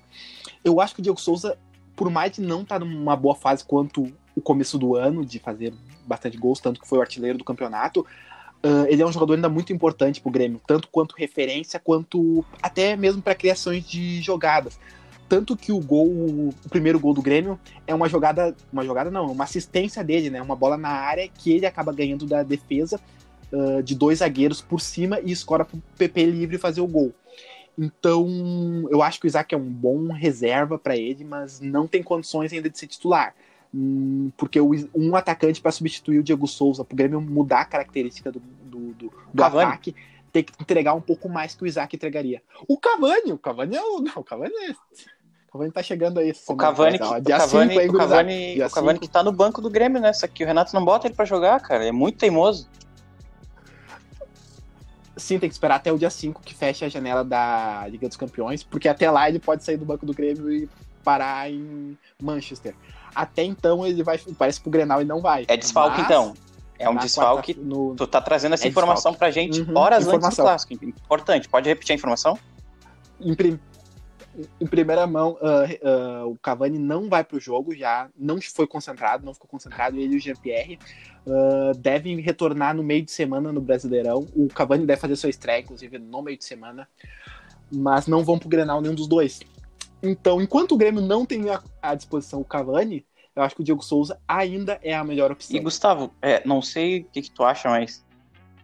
Eu 0.62 0.83
acho 0.83 0.94
que 0.94 1.00
o 1.00 1.03
Diego 1.03 1.19
Souza, 1.19 1.56
por 1.97 2.11
mais 2.11 2.33
de 2.33 2.43
não 2.43 2.61
estar 2.61 2.79
tá 2.79 2.85
numa 2.85 3.17
boa 3.17 3.35
fase 3.35 3.65
quanto 3.65 4.12
o 4.34 4.40
começo 4.40 4.79
do 4.79 4.96
ano, 4.96 5.25
de 5.25 5.38
fazer 5.38 5.73
bastante 6.06 6.37
gols, 6.37 6.61
tanto 6.61 6.81
que 6.81 6.88
foi 6.88 6.99
o 6.99 7.00
artilheiro 7.00 7.38
do 7.38 7.44
campeonato. 7.44 8.06
Uh, 8.64 8.87
ele 8.88 9.02
é 9.02 9.06
um 9.06 9.12
jogador 9.12 9.34
ainda 9.34 9.49
muito 9.49 9.73
importante 9.73 10.20
para 10.20 10.29
o 10.29 10.32
Grêmio, 10.32 10.61
tanto 10.67 10.88
quanto 10.88 11.17
referência, 11.17 11.81
quanto 11.81 12.44
até 12.62 12.96
mesmo 12.96 13.20
para 13.20 13.34
criações 13.34 13.84
de 13.84 14.20
jogadas. 14.23 14.79
Tanto 15.29 15.56
que 15.56 15.73
o 15.73 15.81
gol, 15.81 16.06
o 16.08 16.69
primeiro 16.69 17.00
gol 17.00 17.14
do 17.14 17.23
Grêmio 17.23 17.58
é 17.87 17.94
uma 17.94 18.08
jogada, 18.08 18.55
uma 18.73 18.84
jogada 18.84 19.11
não, 19.11 19.32
uma 19.32 19.44
assistência 19.44 20.05
dele, 20.05 20.31
né? 20.31 20.40
Uma 20.40 20.55
bola 20.55 20.76
na 20.76 20.90
área 20.90 21.26
que 21.26 21.50
ele 21.52 21.67
acaba 21.67 21.93
ganhando 21.93 22.26
da 22.26 22.43
defesa 22.43 23.00
uh, 23.52 23.82
de 23.82 23.94
dois 23.94 24.19
zagueiros 24.19 24.61
por 24.61 24.81
cima 24.81 25.19
e 25.25 25.32
escora 25.32 25.64
para 25.64 25.76
o 25.76 25.82
PP 25.96 26.26
livre 26.26 26.58
fazer 26.58 26.82
o 26.82 26.87
gol. 26.87 27.12
Então, 27.76 28.26
eu 28.90 29.02
acho 29.02 29.19
que 29.19 29.26
o 29.26 29.29
Isaac 29.29 29.55
é 29.55 29.58
um 29.58 29.70
bom 29.70 30.12
reserva 30.12 30.79
para 30.79 30.96
ele, 30.96 31.25
mas 31.25 31.61
não 31.61 31.87
tem 31.87 32.02
condições 32.02 32.52
ainda 32.52 32.69
de 32.69 32.79
ser 32.79 32.87
titular. 32.87 33.34
Porque 34.36 34.60
um 34.60 35.16
atacante 35.16 35.60
para 35.60 35.72
substituir 35.72 36.19
o 36.19 36.22
Diego 36.22 36.46
Souza, 36.46 36.84
para 36.84 36.94
o 36.94 36.96
Grêmio 36.96 37.20
mudar 37.20 37.62
a 37.62 37.64
característica 37.64 38.30
do, 38.30 38.40
do, 38.40 38.92
do, 38.92 39.12
do 39.32 39.44
ataque, 39.44 39.94
tem 40.30 40.44
que 40.44 40.52
entregar 40.60 40.94
um 40.94 41.00
pouco 41.00 41.28
mais 41.28 41.54
que 41.54 41.62
o 41.62 41.66
Isaac 41.66 41.94
entregaria. 41.94 42.42
O 42.69 42.78
Cavani, 42.78 43.32
o 43.32 43.38
Cavani 43.38 43.76
é 43.76 43.82
o. 43.82 44.00
Não, 44.00 44.12
o 44.16 44.24
Cavani 44.24 44.54
é. 44.69 44.70
O 44.72 45.52
Cavani 45.52 45.72
tá 45.72 45.82
chegando 45.82 46.19
aí. 46.19 46.34
O 46.46 46.56
Cavani, 46.56 46.98
que, 46.98 47.04
o 47.04 47.08
Cavani, 47.08 47.78
aí, 47.78 47.88
o 47.88 47.92
Cavani, 47.92 48.62
o 48.62 48.70
Cavani 48.70 48.98
que 48.98 49.08
tá 49.08 49.22
no 49.22 49.32
banco 49.32 49.60
do 49.60 49.70
Grêmio, 49.70 50.00
né? 50.00 50.12
Só 50.12 50.26
que 50.26 50.44
o 50.44 50.46
Renato 50.46 50.74
não 50.74 50.84
bota 50.84 51.06
ele 51.06 51.14
pra 51.14 51.24
jogar, 51.24 51.60
cara. 51.60 51.84
É 51.84 51.92
muito 51.92 52.19
teimoso. 52.19 52.69
Sim, 55.16 55.38
tem 55.38 55.48
que 55.48 55.54
esperar 55.54 55.76
até 55.76 55.92
o 55.92 55.98
dia 55.98 56.08
5 56.08 56.40
que 56.42 56.54
fecha 56.54 56.86
a 56.86 56.88
janela 56.88 57.22
da 57.22 57.86
Liga 57.86 58.08
dos 58.08 58.16
Campeões, 58.16 58.62
porque 58.62 58.88
até 58.88 59.10
lá 59.10 59.28
ele 59.28 59.38
pode 59.38 59.62
sair 59.62 59.76
do 59.76 59.84
banco 59.84 60.06
do 60.06 60.14
Grêmio 60.14 60.50
e 60.50 60.69
parar 61.04 61.50
em 61.50 61.98
Manchester. 62.20 62.74
Até 63.14 63.44
então 63.44 63.87
ele 63.87 64.03
vai. 64.03 64.19
Parece 64.38 64.61
que 64.61 64.69
o 64.69 64.70
Grenal 64.70 65.00
ele 65.00 65.09
não 65.09 65.20
vai. 65.20 65.44
É 65.49 65.56
desfalque, 65.56 65.99
Mas, 65.99 66.06
então. 66.06 66.35
É 66.79 66.88
um 66.88 66.97
desfalque. 66.97 67.55
Quarta, 67.55 67.69
no... 67.69 67.94
Tu 67.94 68.06
tá 68.06 68.20
trazendo 68.20 68.55
essa 68.55 68.67
é 68.67 68.69
informação 68.69 69.13
desfalque. 69.13 69.19
pra 69.19 69.31
gente 69.31 69.60
uhum, 69.60 69.77
horas 69.77 70.05
informação. 70.05 70.27
antes 70.27 70.36
do 70.36 70.43
clássico. 70.43 70.84
Importante. 70.84 71.48
Pode 71.48 71.69
repetir 71.69 71.93
a 71.93 71.96
informação? 71.96 72.39
Em, 73.20 73.34
prim... 73.34 73.60
em 74.60 74.67
primeira 74.67 75.06
mão, 75.06 75.39
uh, 75.41 76.25
uh, 76.27 76.31
o 76.31 76.36
Cavani 76.39 76.79
não 76.79 77.08
vai 77.08 77.22
pro 77.22 77.39
jogo, 77.39 77.75
já 77.75 78.08
não 78.19 78.41
foi 78.41 78.67
concentrado, 78.67 79.25
não 79.25 79.32
ficou 79.32 79.48
concentrado, 79.48 79.96
ele 79.96 80.15
e 80.15 80.17
o 80.17 80.20
Jean-Pierre. 80.20 80.79
Uh, 81.25 81.79
devem 81.79 82.20
retornar 82.20 82.75
no 82.75 82.82
meio 82.82 83.03
de 83.03 83.13
semana 83.13 83.53
no 83.53 83.60
Brasileirão. 83.60 84.27
O 84.34 84.48
Cavani 84.48 84.84
deve 84.84 85.01
fazer 85.01 85.15
sua 85.15 85.31
estreia, 85.31 85.60
inclusive, 85.60 85.98
no 85.98 86.20
meio 86.20 86.36
de 86.36 86.44
semana. 86.44 86.89
Mas 87.70 88.08
não 88.08 88.25
vão 88.25 88.39
pro 88.39 88.48
Grenal 88.48 88.81
nenhum 88.81 88.94
dos 88.94 89.06
dois. 89.06 89.41
Então, 90.03 90.43
enquanto 90.43 90.72
o 90.72 90.77
Grêmio 90.77 91.01
não 91.01 91.25
tem 91.25 91.44
à 91.81 91.94
disposição 91.94 92.41
o 92.41 92.44
Cavani, 92.44 93.06
eu 93.34 93.43
acho 93.43 93.55
que 93.55 93.62
o 93.62 93.65
Diego 93.65 93.82
Souza 93.82 94.20
ainda 94.29 94.79
é 94.82 94.94
a 94.94 95.03
melhor 95.03 95.32
opção. 95.32 95.56
E 95.56 95.60
Gustavo, 95.60 96.12
é, 96.20 96.46
não 96.46 96.60
sei 96.60 97.01
o 97.01 97.05
que, 97.06 97.22
que, 97.22 97.31
tu 97.31 97.43
acha, 97.44 97.69
mas 97.69 98.05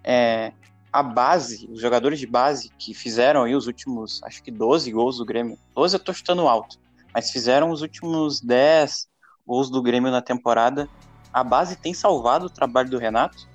é, 0.04 0.52
a 0.92 1.02
base, 1.02 1.68
os 1.70 1.80
jogadores 1.80 2.18
de 2.18 2.26
base 2.26 2.70
que 2.78 2.92
fizeram 2.92 3.44
aí 3.44 3.54
os 3.54 3.66
últimos, 3.66 4.22
acho 4.22 4.42
que 4.42 4.50
12 4.50 4.90
gols 4.92 5.18
do 5.18 5.24
Grêmio, 5.24 5.58
12 5.74 5.96
eu 5.96 6.00
tô 6.00 6.12
chutando 6.12 6.46
alto, 6.46 6.78
mas 7.14 7.30
fizeram 7.30 7.70
os 7.70 7.80
últimos 7.80 8.40
10 8.40 9.08
gols 9.46 9.70
do 9.70 9.82
Grêmio 9.82 10.10
na 10.10 10.20
temporada, 10.20 10.88
a 11.32 11.42
base 11.42 11.76
tem 11.76 11.94
salvado 11.94 12.46
o 12.46 12.50
trabalho 12.50 12.90
do 12.90 12.98
Renato? 12.98 13.48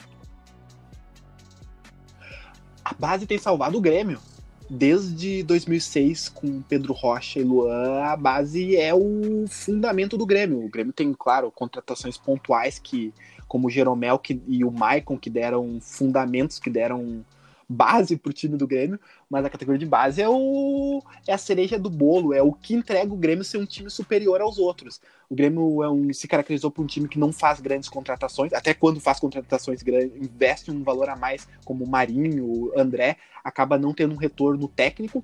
A 2.84 2.94
base 2.94 3.26
tem 3.28 3.38
salvado 3.38 3.78
o 3.78 3.82
Grêmio 3.82 4.20
desde 4.70 5.44
2006 5.44 6.30
com 6.30 6.62
Pedro 6.62 6.94
Rocha 6.94 7.40
e 7.40 7.44
Luan, 7.44 8.02
a 8.04 8.16
base 8.16 8.76
é 8.76 8.94
o 8.94 9.46
fundamento 9.48 10.18
do 10.18 10.26
Grêmio. 10.26 10.64
O 10.64 10.70
Grêmio 10.70 10.94
tem, 10.94 11.14
claro, 11.14 11.52
contratações 11.52 12.18
pontuais 12.18 12.80
que, 12.80 13.14
como 13.48 13.68
o 13.68 13.70
Jeromel 13.70 14.18
que, 14.20 14.42
e 14.48 14.64
o 14.64 14.72
Maicon, 14.72 15.18
que 15.18 15.30
deram 15.30 15.80
fundamentos, 15.82 16.60
que 16.60 16.70
deram 16.70 17.24
base 17.74 18.16
para 18.16 18.30
o 18.30 18.34
time 18.34 18.56
do 18.56 18.68
Grêmio, 18.68 19.00
mas 19.30 19.44
a 19.44 19.50
categoria 19.50 19.80
de 19.80 19.86
base 19.86 20.22
é, 20.22 20.30
o, 20.30 21.02
é 21.28 21.34
a 21.34 21.38
cereja 21.38 21.78
do 21.80 21.90
bolo, 21.90 22.34
é 22.34 22.42
o 22.42 22.54
que 22.54 22.74
entrega 22.74 23.12
o 23.14 23.18
Grêmio 23.18 23.44
ser 23.44 23.58
um 23.58 23.66
time 23.66 23.90
superior 23.90 24.40
aos 24.42 24.58
outros. 24.58 25.02
O 25.30 25.36
Grêmio 25.36 25.84
é 25.84 25.90
um, 25.90 26.14
se 26.14 26.28
caracterizou 26.28 26.70
por 26.70 26.84
um 26.84 26.88
time 26.88 27.08
que 27.08 27.18
não 27.20 27.34
faz 27.34 27.60
grandes 27.60 27.90
contratações, 27.90 28.54
até 28.54 28.74
quando 28.74 29.00
faz 29.00 29.20
contratações 29.20 29.82
grandes, 29.82 30.16
investe 30.16 30.70
um 30.70 30.84
valor 30.84 31.10
a 31.10 31.16
mais, 31.16 31.48
como 31.66 31.84
o 31.84 31.90
Marinho, 31.90 32.46
o 32.46 32.80
André, 32.80 33.18
acaba 33.44 33.78
não 33.78 33.94
tendo 33.94 34.14
um 34.14 34.18
retorno 34.18 34.68
técnico. 34.68 35.24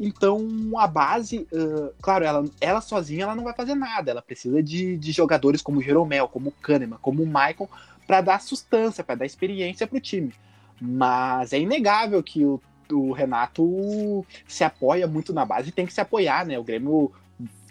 Então, 0.00 0.46
a 0.76 0.86
base, 0.86 1.48
uh, 1.52 1.92
claro, 2.00 2.24
ela, 2.24 2.44
ela 2.60 2.80
sozinha 2.80 3.24
ela 3.24 3.34
não 3.34 3.42
vai 3.42 3.52
fazer 3.52 3.74
nada. 3.74 4.12
Ela 4.12 4.22
precisa 4.22 4.62
de, 4.62 4.96
de 4.96 5.10
jogadores 5.10 5.60
como 5.60 5.80
o 5.80 5.82
Jeromel, 5.82 6.28
como 6.28 6.50
o 6.50 6.52
Kahneman, 6.52 6.98
como 7.02 7.24
o 7.24 7.68
para 8.06 8.20
dar 8.20 8.40
sustância, 8.40 9.02
para 9.02 9.16
dar 9.16 9.26
experiência 9.26 9.86
para 9.86 9.98
o 9.98 10.00
time. 10.00 10.32
Mas 10.80 11.52
é 11.52 11.58
inegável 11.58 12.22
que 12.22 12.44
o, 12.44 12.60
o 12.92 13.12
Renato 13.12 14.24
se 14.46 14.64
apoia 14.64 15.06
muito 15.06 15.32
na 15.32 15.44
base 15.44 15.68
e 15.68 15.72
tem 15.72 15.86
que 15.86 15.92
se 15.92 16.00
apoiar, 16.00 16.46
né? 16.46 16.58
O 16.58 16.64
Grêmio 16.64 17.12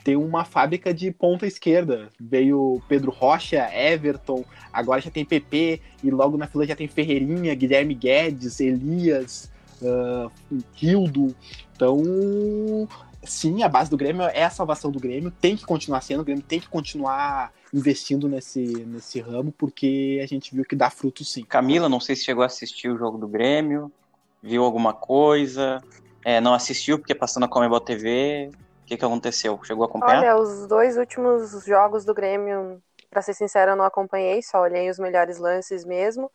tem 0.07 0.15
uma 0.15 0.45
fábrica 0.45 0.93
de 0.93 1.11
ponta 1.11 1.45
esquerda. 1.45 2.09
Veio 2.17 2.81
Pedro 2.87 3.11
Rocha, 3.11 3.69
Everton, 3.73 4.45
agora 4.71 5.01
já 5.01 5.11
tem 5.11 5.25
PP, 5.25 5.81
e 6.01 6.09
logo 6.09 6.37
na 6.37 6.47
fila 6.47 6.65
já 6.65 6.77
tem 6.77 6.87
Ferreirinha, 6.87 7.53
Guilherme 7.53 7.93
Guedes, 7.93 8.61
Elias, 8.61 9.51
uh, 9.81 10.31
Hildo. 10.81 11.35
Então, 11.75 12.87
sim, 13.23 13.63
a 13.63 13.69
base 13.69 13.89
do 13.89 13.97
Grêmio 13.97 14.23
é 14.23 14.43
a 14.43 14.49
salvação 14.49 14.91
do 14.91 14.99
Grêmio, 14.99 15.31
tem 15.31 15.55
que 15.55 15.65
continuar 15.65 16.01
sendo, 16.01 16.21
o 16.21 16.25
Grêmio 16.25 16.43
tem 16.43 16.59
que 16.59 16.67
continuar 16.67 17.51
investindo 17.73 18.27
nesse, 18.27 18.61
nesse 18.85 19.19
ramo, 19.19 19.51
porque 19.51 20.19
a 20.23 20.27
gente 20.27 20.55
viu 20.55 20.63
que 20.63 20.75
dá 20.75 20.89
fruto 20.89 21.23
sim. 21.23 21.43
Camila, 21.43 21.89
não 21.89 21.99
sei 21.99 22.15
se 22.15 22.23
chegou 22.23 22.43
a 22.43 22.47
assistir 22.47 22.89
o 22.89 22.97
jogo 22.97 23.17
do 23.17 23.27
Grêmio, 23.27 23.91
viu 24.41 24.63
alguma 24.63 24.93
coisa, 24.93 25.81
é, 26.23 26.39
não 26.39 26.53
assistiu 26.53 26.97
porque 26.97 27.15
passou 27.15 27.39
na 27.39 27.47
Comebol 27.47 27.79
TV, 27.79 28.49
o 28.83 28.85
que, 28.85 28.97
que 28.97 29.05
aconteceu? 29.05 29.59
Chegou 29.63 29.83
a 29.83 29.87
acompanhar? 29.87 30.19
Olha, 30.19 30.37
os 30.37 30.67
dois 30.67 30.97
últimos 30.97 31.65
jogos 31.65 32.05
do 32.05 32.13
Grêmio, 32.13 32.81
para 33.09 33.21
ser 33.21 33.33
sincera, 33.33 33.71
eu 33.71 33.75
não 33.75 33.85
acompanhei, 33.85 34.41
só 34.41 34.61
olhei 34.61 34.89
os 34.89 34.97
melhores 34.97 35.37
lances 35.37 35.83
mesmo. 35.83 36.31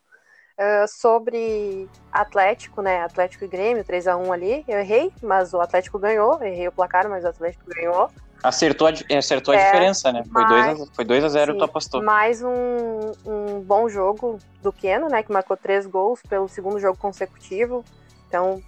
Uh, 0.53 0.87
sobre 0.87 1.89
Atlético, 2.13 2.83
né? 2.83 3.03
Atlético 3.03 3.45
e 3.45 3.49
Grêmio, 3.49 3.83
3 3.85 4.07
a 4.07 4.17
1 4.17 4.33
ali. 4.33 4.65
Eu 4.69 4.79
errei, 4.81 5.11
mas 5.23 5.55
o 5.55 5.61
Atlético 5.61 5.99
ganhou. 5.99 6.43
Errei 6.43 6.69
o 6.69 6.73
placar, 6.73 7.09
mas 7.09 7.25
o 7.25 7.29
Atlético 7.29 7.65
ganhou. 7.67 8.11
Acertou 8.43 8.89
a, 8.89 9.17
acertou 9.17 9.55
a 9.55 9.57
é, 9.57 9.65
diferença, 9.65 10.13
né? 10.13 10.25
Foi 10.31 10.45
2 10.45 10.81
a, 10.81 10.87
foi 10.95 11.05
2 11.05 11.25
a 11.25 11.29
0 11.29 11.59
tu 11.59 11.65
apostou. 11.65 12.03
Mais 12.03 12.43
um, 12.43 13.13
um 13.25 13.61
bom 13.61 13.89
jogo 13.89 14.39
do 14.61 14.73
Keno, 14.73 15.09
né? 15.09 15.23
Que 15.23 15.33
marcou 15.33 15.57
três 15.57 15.87
gols 15.87 16.21
pelo 16.29 16.49
segundo 16.49 16.79
jogo 16.81 16.99
consecutivo. 16.99 17.85
Então, 18.29 18.61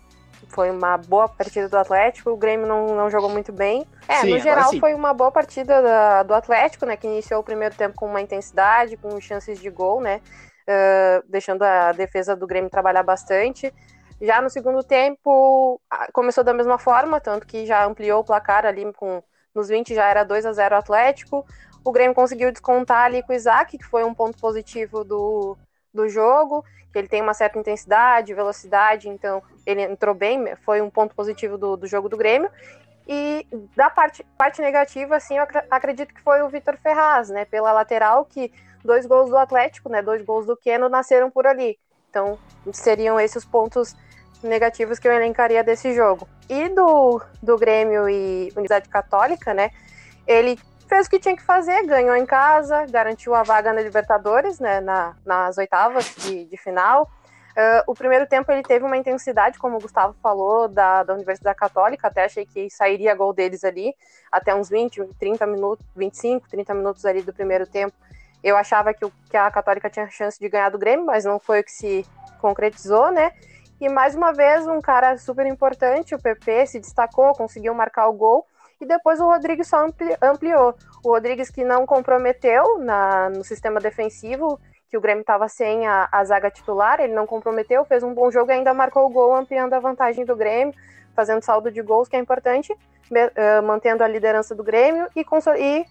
foi 0.49 0.71
uma 0.71 0.97
boa 0.97 1.29
partida 1.29 1.69
do 1.69 1.77
Atlético, 1.77 2.31
o 2.31 2.37
Grêmio 2.37 2.67
não, 2.67 2.95
não 2.95 3.11
jogou 3.11 3.29
muito 3.29 3.53
bem. 3.53 3.85
É, 4.07 4.21
sim, 4.21 4.31
no 4.31 4.39
geral 4.39 4.73
foi 4.79 4.95
uma 4.95 5.13
boa 5.13 5.33
partida 5.33 5.83
da, 5.83 6.23
do 6.23 6.35
Atlético, 6.35 6.87
né? 6.87 6.97
Que 6.97 7.09
iniciou 7.09 7.41
o 7.41 7.45
primeiro 7.45 7.75
tempo 7.75 7.97
com 7.97 8.07
uma 8.07 8.21
intensidade, 8.21 8.97
com 8.97 9.21
chances 9.21 9.61
de 9.61 9.71
gol, 9.71 10.01
né? 10.01 10.21
Uh, 10.67 11.23
deixando 11.29 11.63
a 11.63 11.93
defesa 11.93 12.35
do 12.35 12.47
Grêmio 12.47 12.71
trabalhar 12.71 13.03
bastante. 13.03 13.73
Já 14.21 14.41
no 14.41 14.49
segundo 14.49 14.83
tempo 14.83 15.81
começou 16.13 16.43
da 16.43 16.55
mesma 16.55 16.79
forma, 16.79 17.21
tanto 17.21 17.47
que 17.47 17.67
já 17.67 17.85
ampliou 17.85 18.21
o 18.21 18.25
placar 18.25 18.65
ali 18.65 18.91
com 18.95 19.23
nos 19.55 19.69
20 19.69 19.95
já 19.95 20.09
era 20.09 20.25
2 20.25 20.47
a 20.47 20.53
0 20.53 20.77
Atlético. 20.77 21.47
O 21.85 21.93
Grêmio 21.93 22.15
conseguiu 22.15 22.51
descontar 22.51 23.05
ali 23.05 23.23
com 23.23 23.33
o 23.33 23.37
Isaac, 23.37 23.77
que 23.79 23.85
foi 23.85 24.05
um 24.05 24.15
ponto 24.15 24.39
positivo 24.39 25.05
do, 25.05 25.57
do 25.93 26.09
jogo, 26.09 26.65
que 26.93 26.99
ele 26.99 27.09
tem 27.09 27.23
uma 27.23 27.35
certa 27.35 27.59
intensidade, 27.59 28.35
velocidade, 28.35 29.09
então 29.09 29.43
ele 29.67 29.83
entrou 29.83 30.15
bem, 30.15 30.57
foi 30.57 30.81
um 30.81 30.91
ponto 30.91 31.15
positivo 31.15 31.57
do, 31.59 31.77
do 31.77 31.87
jogo 31.87 32.09
do 32.09 32.17
Grêmio. 32.17 32.51
E 33.07 33.47
da 33.77 33.91
parte, 33.91 34.25
parte 34.39 34.63
negativa, 34.63 35.17
assim, 35.17 35.37
eu 35.37 35.47
acredito 35.71 36.15
que 36.15 36.23
foi 36.23 36.43
o 36.43 36.49
Vitor 36.49 36.77
Ferraz, 36.79 37.29
né, 37.29 37.45
pela 37.45 37.71
lateral, 37.71 38.25
que 38.25 38.51
dois 38.85 39.07
gols 39.07 39.31
do 39.31 39.37
Atlético, 39.37 39.89
né, 39.89 40.03
dois 40.03 40.23
gols 40.23 40.47
do 40.47 40.57
Keno 40.57 40.89
nasceram 40.89 41.31
por 41.31 41.47
ali. 41.47 41.79
Então, 42.11 42.39
seriam 42.73 43.19
esses 43.19 43.37
os 43.37 43.45
pontos 43.45 43.97
negativos 44.43 44.99
que 44.99 45.09
eu 45.09 45.13
elencaria 45.13 45.65
desse 45.65 45.95
jogo. 45.95 46.29
E 46.49 46.69
do, 46.69 47.21
do 47.43 47.57
Grêmio 47.57 48.09
e 48.09 48.53
Unidade 48.55 48.89
Católica, 48.89 49.55
né, 49.55 49.71
ele 50.27 50.59
fez 50.87 51.07
o 51.07 51.11
que 51.11 51.19
tinha 51.19 51.37
que 51.37 51.43
fazer, 51.43 51.87
ganhou 51.87 52.15
em 52.15 52.27
casa, 52.27 52.87
garantiu 52.87 53.35
a 53.35 53.43
vaga 53.43 53.73
na 53.73 53.81
Libertadores, 53.81 54.61
né, 54.61 54.81
na, 54.81 55.17
nas 55.25 55.59
oitavas 55.59 56.15
de, 56.19 56.45
de 56.45 56.57
final. 56.57 57.11
Uh, 57.55 57.83
o 57.87 57.95
primeiro 57.95 58.27
tempo 58.27 58.51
ele 58.51 58.65
teve 58.65 58.85
uma 58.85 58.97
intensidade, 58.97 59.59
como 59.59 59.77
o 59.77 59.81
Gustavo 59.81 60.15
falou, 60.21 60.67
da, 60.67 61.05
da 61.05 61.15
Universidade 61.15 61.57
Católica, 61.57 62.09
até 62.09 62.25
achei 62.25 62.45
que 62.45 62.69
sairia 62.69 63.15
gol 63.15 63.33
deles 63.33 63.63
ali, 63.63 63.95
até 64.31 64.53
uns 64.53 64.69
20, 64.69 65.05
30 65.21 65.47
minutos, 65.47 65.87
25, 65.95 66.49
30 66.49 66.75
minutos 66.75 67.05
ali 67.05 67.23
do 67.23 67.33
primeiro 67.33 67.65
tempo. 67.65 67.95
Eu 68.45 68.59
achava 68.59 68.93
que, 68.93 69.07
o, 69.07 69.13
que 69.31 69.37
a 69.39 69.51
Católica 69.51 69.89
tinha 69.89 70.07
chance 70.11 70.39
de 70.39 70.49
ganhar 70.51 70.69
do 70.69 70.79
Grêmio, 70.79 71.07
mas 71.07 71.25
não 71.25 71.41
foi 71.41 71.61
o 71.61 71.65
que 71.65 71.73
se 71.73 72.07
concretizou, 72.39 73.11
né? 73.11 73.33
E 73.81 73.89
mais 73.89 74.15
uma 74.15 74.35
vez, 74.35 74.67
um 74.67 74.83
cara 74.83 75.17
super 75.17 75.47
importante, 75.47 76.15
o 76.15 76.21
PP, 76.21 76.67
se 76.67 76.79
destacou, 76.79 77.33
conseguiu 77.33 77.75
marcar 77.75 78.07
o 78.07 78.13
gol 78.13 78.47
e 78.81 78.85
depois 78.85 79.19
o 79.19 79.25
Rodrigues 79.25 79.67
só 79.67 79.87
ampli 79.87 80.15
ampliou. 80.21 80.75
O 81.03 81.13
Rodrigues 81.13 81.51
que 81.51 81.65
não 81.65 81.87
comprometeu 81.87 82.79
na, 82.79 83.31
no 83.31 83.43
sistema 83.43 83.81
defensivo, 83.81 84.61
que 84.91 84.97
o 84.97 85.01
Grêmio 85.01 85.23
estava 85.23 85.49
sem 85.49 85.87
a, 85.87 86.07
a, 86.13 86.23
zaga 86.25 86.51
titular, 86.51 87.01
ele 87.01 87.15
não 87.15 87.27
comprometeu, 87.27 87.85
fez 87.87 88.03
um 88.03 88.13
bom 88.13 88.31
jogo 88.31 88.51
e 88.51 88.55
ainda 88.55 88.75
marcou 88.75 89.07
o 89.07 89.11
gol, 89.11 89.35
ampliando 89.35 89.73
a 89.73 89.81
vantagem 89.81 90.25
do 90.25 90.37
Grêmio, 90.37 90.75
fazendo 91.15 91.43
saldo 91.43 91.71
de 91.71 91.81
gols, 91.81 92.09
que 92.09 92.17
é 92.17 92.19
importante, 92.19 92.77
mantendo 93.65 94.05
a 94.05 94.09
liderança 94.09 94.55
do 94.55 94.63
Grêmio 94.63 95.09
e, 95.17 95.21
e 95.23 95.87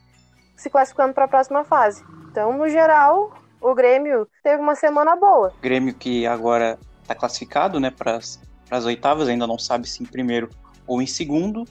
se 0.56 0.70
classificando 0.70 1.14
para 1.14 1.26
a 1.26 1.28
próxima 1.28 1.64
fase. 1.64 2.04
Então, 2.30 2.58
no 2.58 2.68
geral, 2.68 3.34
o 3.62 3.74
Grêmio 3.74 4.28
teve 4.44 4.62
uma 4.62 4.76
semana 4.76 5.16
boa. 5.16 5.54
Grêmio 5.62 5.94
que 5.94 6.26
agora 6.26 6.78
está 7.02 7.16
classificado 7.16 7.80
né, 7.80 7.90
para 7.92 8.18
as 8.18 8.86
oitavas, 8.86 9.28
ainda 9.28 9.46
não 9.48 9.58
sabe 9.60 9.88
se 9.88 10.02
em 10.02 10.06
primeiro 10.06 10.50
ou 10.88 11.02
em 11.02 11.08
segundo. 11.08 11.66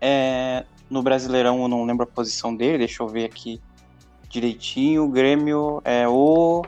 É, 0.00 0.64
no 0.88 1.02
Brasileirão 1.02 1.60
eu 1.62 1.68
não 1.68 1.84
lembro 1.84 2.04
a 2.04 2.06
posição 2.06 2.54
dele, 2.54 2.78
deixa 2.78 3.02
eu 3.02 3.08
ver 3.08 3.24
aqui 3.24 3.60
direitinho. 4.28 5.04
O 5.04 5.08
Grêmio 5.08 5.80
é 5.84 6.06
o 6.08 6.64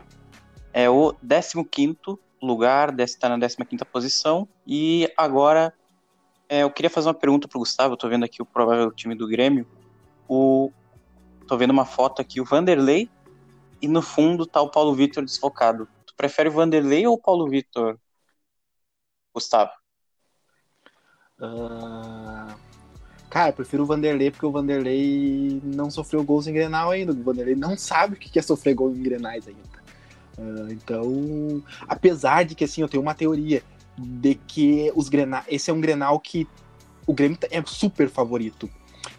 é 0.73 0.89
o 0.89 1.13
15 1.13 2.19
lugar, 2.41 2.97
está 2.99 3.29
na 3.29 3.39
15 3.39 3.85
posição. 3.91 4.47
E 4.65 5.11
agora 5.17 5.73
é, 6.47 6.63
eu 6.63 6.69
queria 6.69 6.89
fazer 6.89 7.07
uma 7.07 7.13
pergunta 7.13 7.47
para 7.47 7.57
o 7.57 7.59
Gustavo. 7.59 7.97
Tô 7.97 8.07
vendo 8.07 8.23
aqui 8.23 8.41
o 8.41 8.45
provável 8.45 8.91
time 8.91 9.15
do 9.15 9.27
Grêmio. 9.27 9.67
O, 10.27 10.71
tô 11.49 11.57
vendo 11.57 11.71
uma 11.71 11.85
foto 11.85 12.21
aqui, 12.21 12.39
o 12.39 12.45
Vanderlei, 12.45 13.09
e 13.81 13.87
no 13.87 14.03
fundo 14.03 14.45
tá 14.45 14.61
o 14.61 14.69
Paulo 14.69 14.93
Vitor 14.93 15.25
desfocado. 15.25 15.87
Tu 16.05 16.13
prefere 16.15 16.47
o 16.47 16.51
Vanderlei 16.51 17.07
ou 17.07 17.15
o 17.15 17.21
Paulo 17.21 17.49
Vitor, 17.49 17.97
Gustavo? 19.33 19.71
Uh... 21.39 22.53
Cara, 23.29 23.49
eu 23.49 23.53
prefiro 23.53 23.83
o 23.83 23.85
Vanderlei 23.85 24.31
porque 24.31 24.45
o 24.45 24.51
Vanderlei 24.51 25.61
não 25.63 25.89
sofreu 25.89 26.23
gols 26.23 26.47
em 26.47 26.53
Grenal 26.53 26.89
ainda. 26.89 27.11
O 27.11 27.23
Vanderlei 27.23 27.55
não 27.55 27.77
sabe 27.77 28.15
o 28.15 28.17
que 28.17 28.37
é 28.39 28.41
sofrer 28.41 28.73
gol 28.73 28.91
em 28.91 29.03
Grenais 29.03 29.47
ainda. 29.47 29.79
Uh, 30.37 30.71
então, 30.71 31.63
apesar 31.87 32.43
de 32.43 32.55
que 32.55 32.63
assim, 32.63 32.81
eu 32.81 32.89
tenho 32.89 33.03
uma 33.03 33.13
teoria 33.13 33.63
de 33.97 34.33
que 34.35 34.91
os 34.95 35.09
Grenal, 35.09 35.43
esse 35.47 35.69
é 35.69 35.73
um 35.73 35.81
Grenal 35.81 36.19
que 36.19 36.47
o 37.05 37.13
Grêmio 37.13 37.37
é 37.51 37.63
super 37.65 38.09
favorito. 38.09 38.69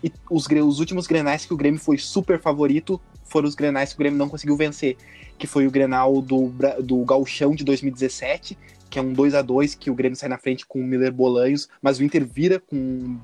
E 0.03 0.13
os, 0.31 0.47
os 0.47 0.81
últimos 0.81 1.07
Grenais 1.07 1.45
que 1.45 1.55
o 1.55 1.57
Grêmio 1.57 1.81
foi 1.81 1.99
super 1.99 2.41
favorito 2.41 3.01
foram 3.25 3.49
os 3.49 3.55
Grenais 3.55 3.91
que 3.91 3.97
o 3.97 3.99
Grêmio 3.99 4.19
não 4.19 4.29
conseguiu 4.29 4.57
vencer, 4.57 4.97
que 5.39 5.47
foi 5.47 5.67
o 5.67 5.71
Grenal 5.71 6.21
do, 6.21 6.53
do 6.83 7.05
Gauchão 7.05 7.55
de 7.55 7.65
2017 7.65 8.59
que 8.91 8.99
é 8.99 9.03
um 9.03 9.13
2 9.13 9.35
a 9.37 9.41
2 9.41 9.77
que 9.77 9.89
o 9.89 9.95
Grêmio 9.95 10.17
sai 10.17 10.29
na 10.29 10.37
frente 10.37 10.67
com 10.67 10.81
o 10.81 10.85
Miller 10.85 11.13
Bolanhos, 11.13 11.69
mas 11.81 11.99
o 11.99 12.05
Inter 12.05 12.27
vira 12.27 12.59
com 12.59 13.17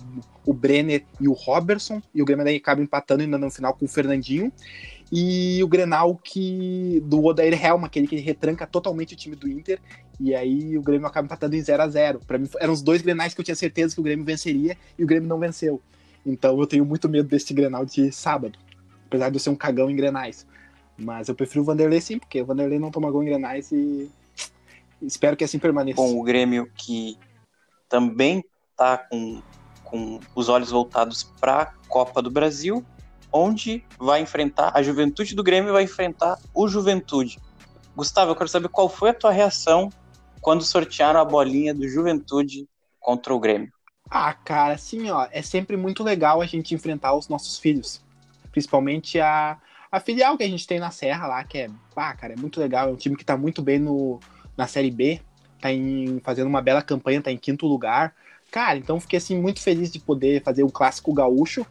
o 0.46 0.54
Brenner 0.54 1.04
e 1.20 1.26
o 1.26 1.32
Robertson, 1.32 2.00
e 2.14 2.22
o 2.22 2.25
Grêmio 2.25 2.44
daí 2.44 2.56
acaba 2.56 2.80
empatando 2.80 3.22
ainda 3.22 3.36
no 3.36 3.50
final 3.50 3.75
com 3.75 3.84
o 3.84 3.88
Fernandinho. 3.88 4.52
E 5.10 5.62
o 5.62 5.68
Grenal 5.68 6.16
que 6.22 7.02
do 7.04 7.25
Odair 7.25 7.52
Helma, 7.52 7.88
aquele 7.88 8.06
que 8.06 8.16
retranca 8.16 8.66
totalmente 8.66 9.14
o 9.14 9.16
time 9.16 9.34
do 9.34 9.48
Inter, 9.48 9.80
e 10.20 10.34
aí 10.34 10.78
o 10.78 10.82
Grêmio 10.82 11.06
acaba 11.06 11.26
empatando 11.26 11.56
em 11.56 11.60
0 11.60 11.82
a 11.82 11.88
0 11.88 12.20
Para 12.26 12.38
mim 12.38 12.48
eram 12.58 12.72
os 12.72 12.80
dois 12.80 13.02
Grenais 13.02 13.34
que 13.34 13.40
eu 13.40 13.44
tinha 13.44 13.54
certeza 13.54 13.94
que 13.94 14.00
o 14.00 14.04
Grêmio 14.04 14.25
venceria 14.25 14.76
e 14.96 15.02
o 15.02 15.06
Grêmio 15.06 15.28
não 15.28 15.38
venceu. 15.38 15.82
Então 16.26 16.59
eu 16.59 16.66
tenho 16.66 16.85
muito 16.85 17.09
medo 17.09 17.28
desse 17.28 17.54
Grenal 17.54 17.87
de 17.87 18.11
sábado, 18.12 18.59
apesar 19.06 19.30
de 19.30 19.37
eu 19.37 19.40
ser 19.40 19.50
um 19.50 19.56
cagão 19.56 19.88
em 19.88 19.97
Grenais. 19.97 20.47
Mas 20.99 21.28
eu 21.28 21.35
prefiro 21.35 21.62
o 21.62 21.64
Vanderlei 21.64 22.00
sim, 22.00 22.18
porque 22.18 22.42
o 22.42 22.47
Vanderlei 22.47 22.78
não 22.78 22.90
toma 22.90 23.11
gol 23.11 23.23
em 23.23 23.26
Grenais 23.26 23.71
e 23.71 24.11
Espero 25.00 25.37
que 25.37 25.45
assim 25.45 25.59
permaneça. 25.59 25.97
Com 25.97 26.18
o 26.18 26.23
Grêmio 26.23 26.71
que 26.75 27.18
também 27.88 28.45
está 28.71 28.99
com, 28.99 29.42
com 29.85 30.21
os 30.35 30.49
olhos 30.49 30.71
voltados 30.71 31.23
para 31.23 31.62
a 31.62 31.66
Copa 31.88 32.23
do 32.23 32.30
Brasil, 32.30 32.85
onde 33.33 33.85
vai 33.99 34.21
enfrentar 34.21 34.73
a 34.75 34.83
Juventude 34.83 35.35
do 35.35 35.42
Grêmio 35.42 35.73
vai 35.73 35.85
enfrentar 35.85 36.38
o 36.54 36.66
Juventude. 36.66 37.38
Gustavo, 37.95 38.33
eu 38.33 38.37
quero 38.37 38.49
saber 38.49 38.68
qual 38.68 38.88
foi 38.88 39.11
a 39.11 39.14
tua 39.14 39.30
reação 39.30 39.90
quando 40.40 40.62
sortearam 40.62 41.21
a 41.21 41.25
bolinha 41.25 41.75
do 41.75 41.88
Juventude 41.88 42.68
contra 43.00 43.35
o 43.35 43.40
Grêmio. 43.40 43.73
Ah, 44.10 44.32
cara, 44.32 44.75
assim, 44.75 45.10
ó, 45.10 45.26
é 45.30 45.42
sempre 45.42 45.76
muito 45.76 46.04
legal 46.04 46.40
a 46.40 46.46
gente 46.46 46.75
enfrentar 46.75 47.14
os 47.14 47.28
nossos 47.28 47.58
filhos. 47.58 48.00
Principalmente 48.52 49.18
a, 49.20 49.58
a 49.90 50.00
filial 50.00 50.36
que 50.36 50.44
a 50.44 50.48
gente 50.48 50.66
tem 50.66 50.78
na 50.78 50.90
Serra 50.90 51.26
lá, 51.26 51.44
que 51.44 51.58
é, 51.58 51.70
ah, 51.94 52.14
cara, 52.14 52.34
é 52.34 52.36
muito 52.36 52.60
legal. 52.60 52.88
É 52.88 52.92
um 52.92 52.96
time 52.96 53.16
que 53.16 53.25
tá 53.25 53.36
muito 53.36 53.62
bem 53.62 53.78
no, 53.78 54.20
na 54.56 54.66
Série 54.66 54.90
B, 54.90 55.20
tá 55.60 55.72
em, 55.72 56.20
fazendo 56.20 56.46
uma 56.46 56.62
bela 56.62 56.82
campanha, 56.82 57.22
tá 57.22 57.32
em 57.32 57.36
quinto 57.36 57.66
lugar. 57.66 58.14
Cara, 58.50 58.78
então 58.78 59.00
fiquei 59.00 59.18
assim 59.18 59.38
muito 59.40 59.60
feliz 59.60 59.90
de 59.90 59.98
poder 59.98 60.42
fazer 60.42 60.62
um 60.62 60.70
clássico 60.70 61.12
gaúcho 61.12 61.66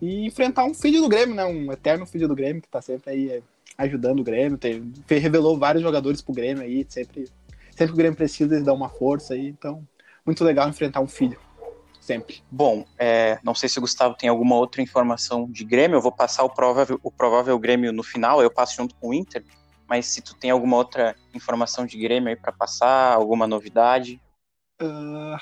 e 0.00 0.26
enfrentar 0.26 0.64
um 0.64 0.74
filho 0.74 1.00
do 1.00 1.08
Grêmio, 1.08 1.34
né? 1.34 1.44
Um 1.44 1.72
eterno 1.72 2.04
filho 2.06 2.28
do 2.28 2.36
Grêmio 2.36 2.60
que 2.60 2.68
tá 2.68 2.82
sempre 2.82 3.10
aí 3.10 3.30
é, 3.30 3.42
ajudando 3.78 4.20
o 4.20 4.24
Grêmio, 4.24 4.58
tem, 4.58 4.92
revelou 5.08 5.58
vários 5.58 5.82
jogadores 5.82 6.20
pro 6.20 6.34
Grêmio 6.34 6.62
aí, 6.62 6.84
sempre, 6.88 7.26
sempre 7.70 7.86
que 7.86 7.92
o 7.92 7.96
Grêmio 7.96 8.16
precisa 8.16 8.54
eles 8.54 8.64
dão 8.64 8.74
uma 8.74 8.88
força 8.88 9.34
aí, 9.34 9.48
então 9.48 9.82
muito 10.24 10.44
legal 10.44 10.68
enfrentar 10.68 11.00
um 11.00 11.08
filho. 11.08 11.38
Sempre. 12.04 12.42
Bom, 12.50 12.84
é, 12.98 13.38
não 13.42 13.54
sei 13.54 13.68
se 13.68 13.78
o 13.78 13.80
Gustavo 13.80 14.14
tem 14.14 14.28
alguma 14.28 14.56
outra 14.56 14.82
informação 14.82 15.50
de 15.50 15.64
Grêmio, 15.64 15.96
eu 15.96 16.02
vou 16.02 16.12
passar 16.12 16.44
o 16.44 16.50
provável, 16.50 17.00
o 17.02 17.10
provável 17.10 17.58
Grêmio 17.58 17.92
no 17.92 18.02
final, 18.02 18.42
eu 18.42 18.50
passo 18.50 18.76
junto 18.76 18.94
com 18.96 19.08
o 19.08 19.14
Inter, 19.14 19.42
mas 19.88 20.06
se 20.06 20.20
tu 20.20 20.34
tem 20.34 20.50
alguma 20.50 20.76
outra 20.76 21.16
informação 21.32 21.86
de 21.86 21.98
Grêmio 21.98 22.28
aí 22.28 22.36
para 22.36 22.52
passar, 22.52 23.14
alguma 23.14 23.46
novidade? 23.46 24.20
Uh, 24.80 25.38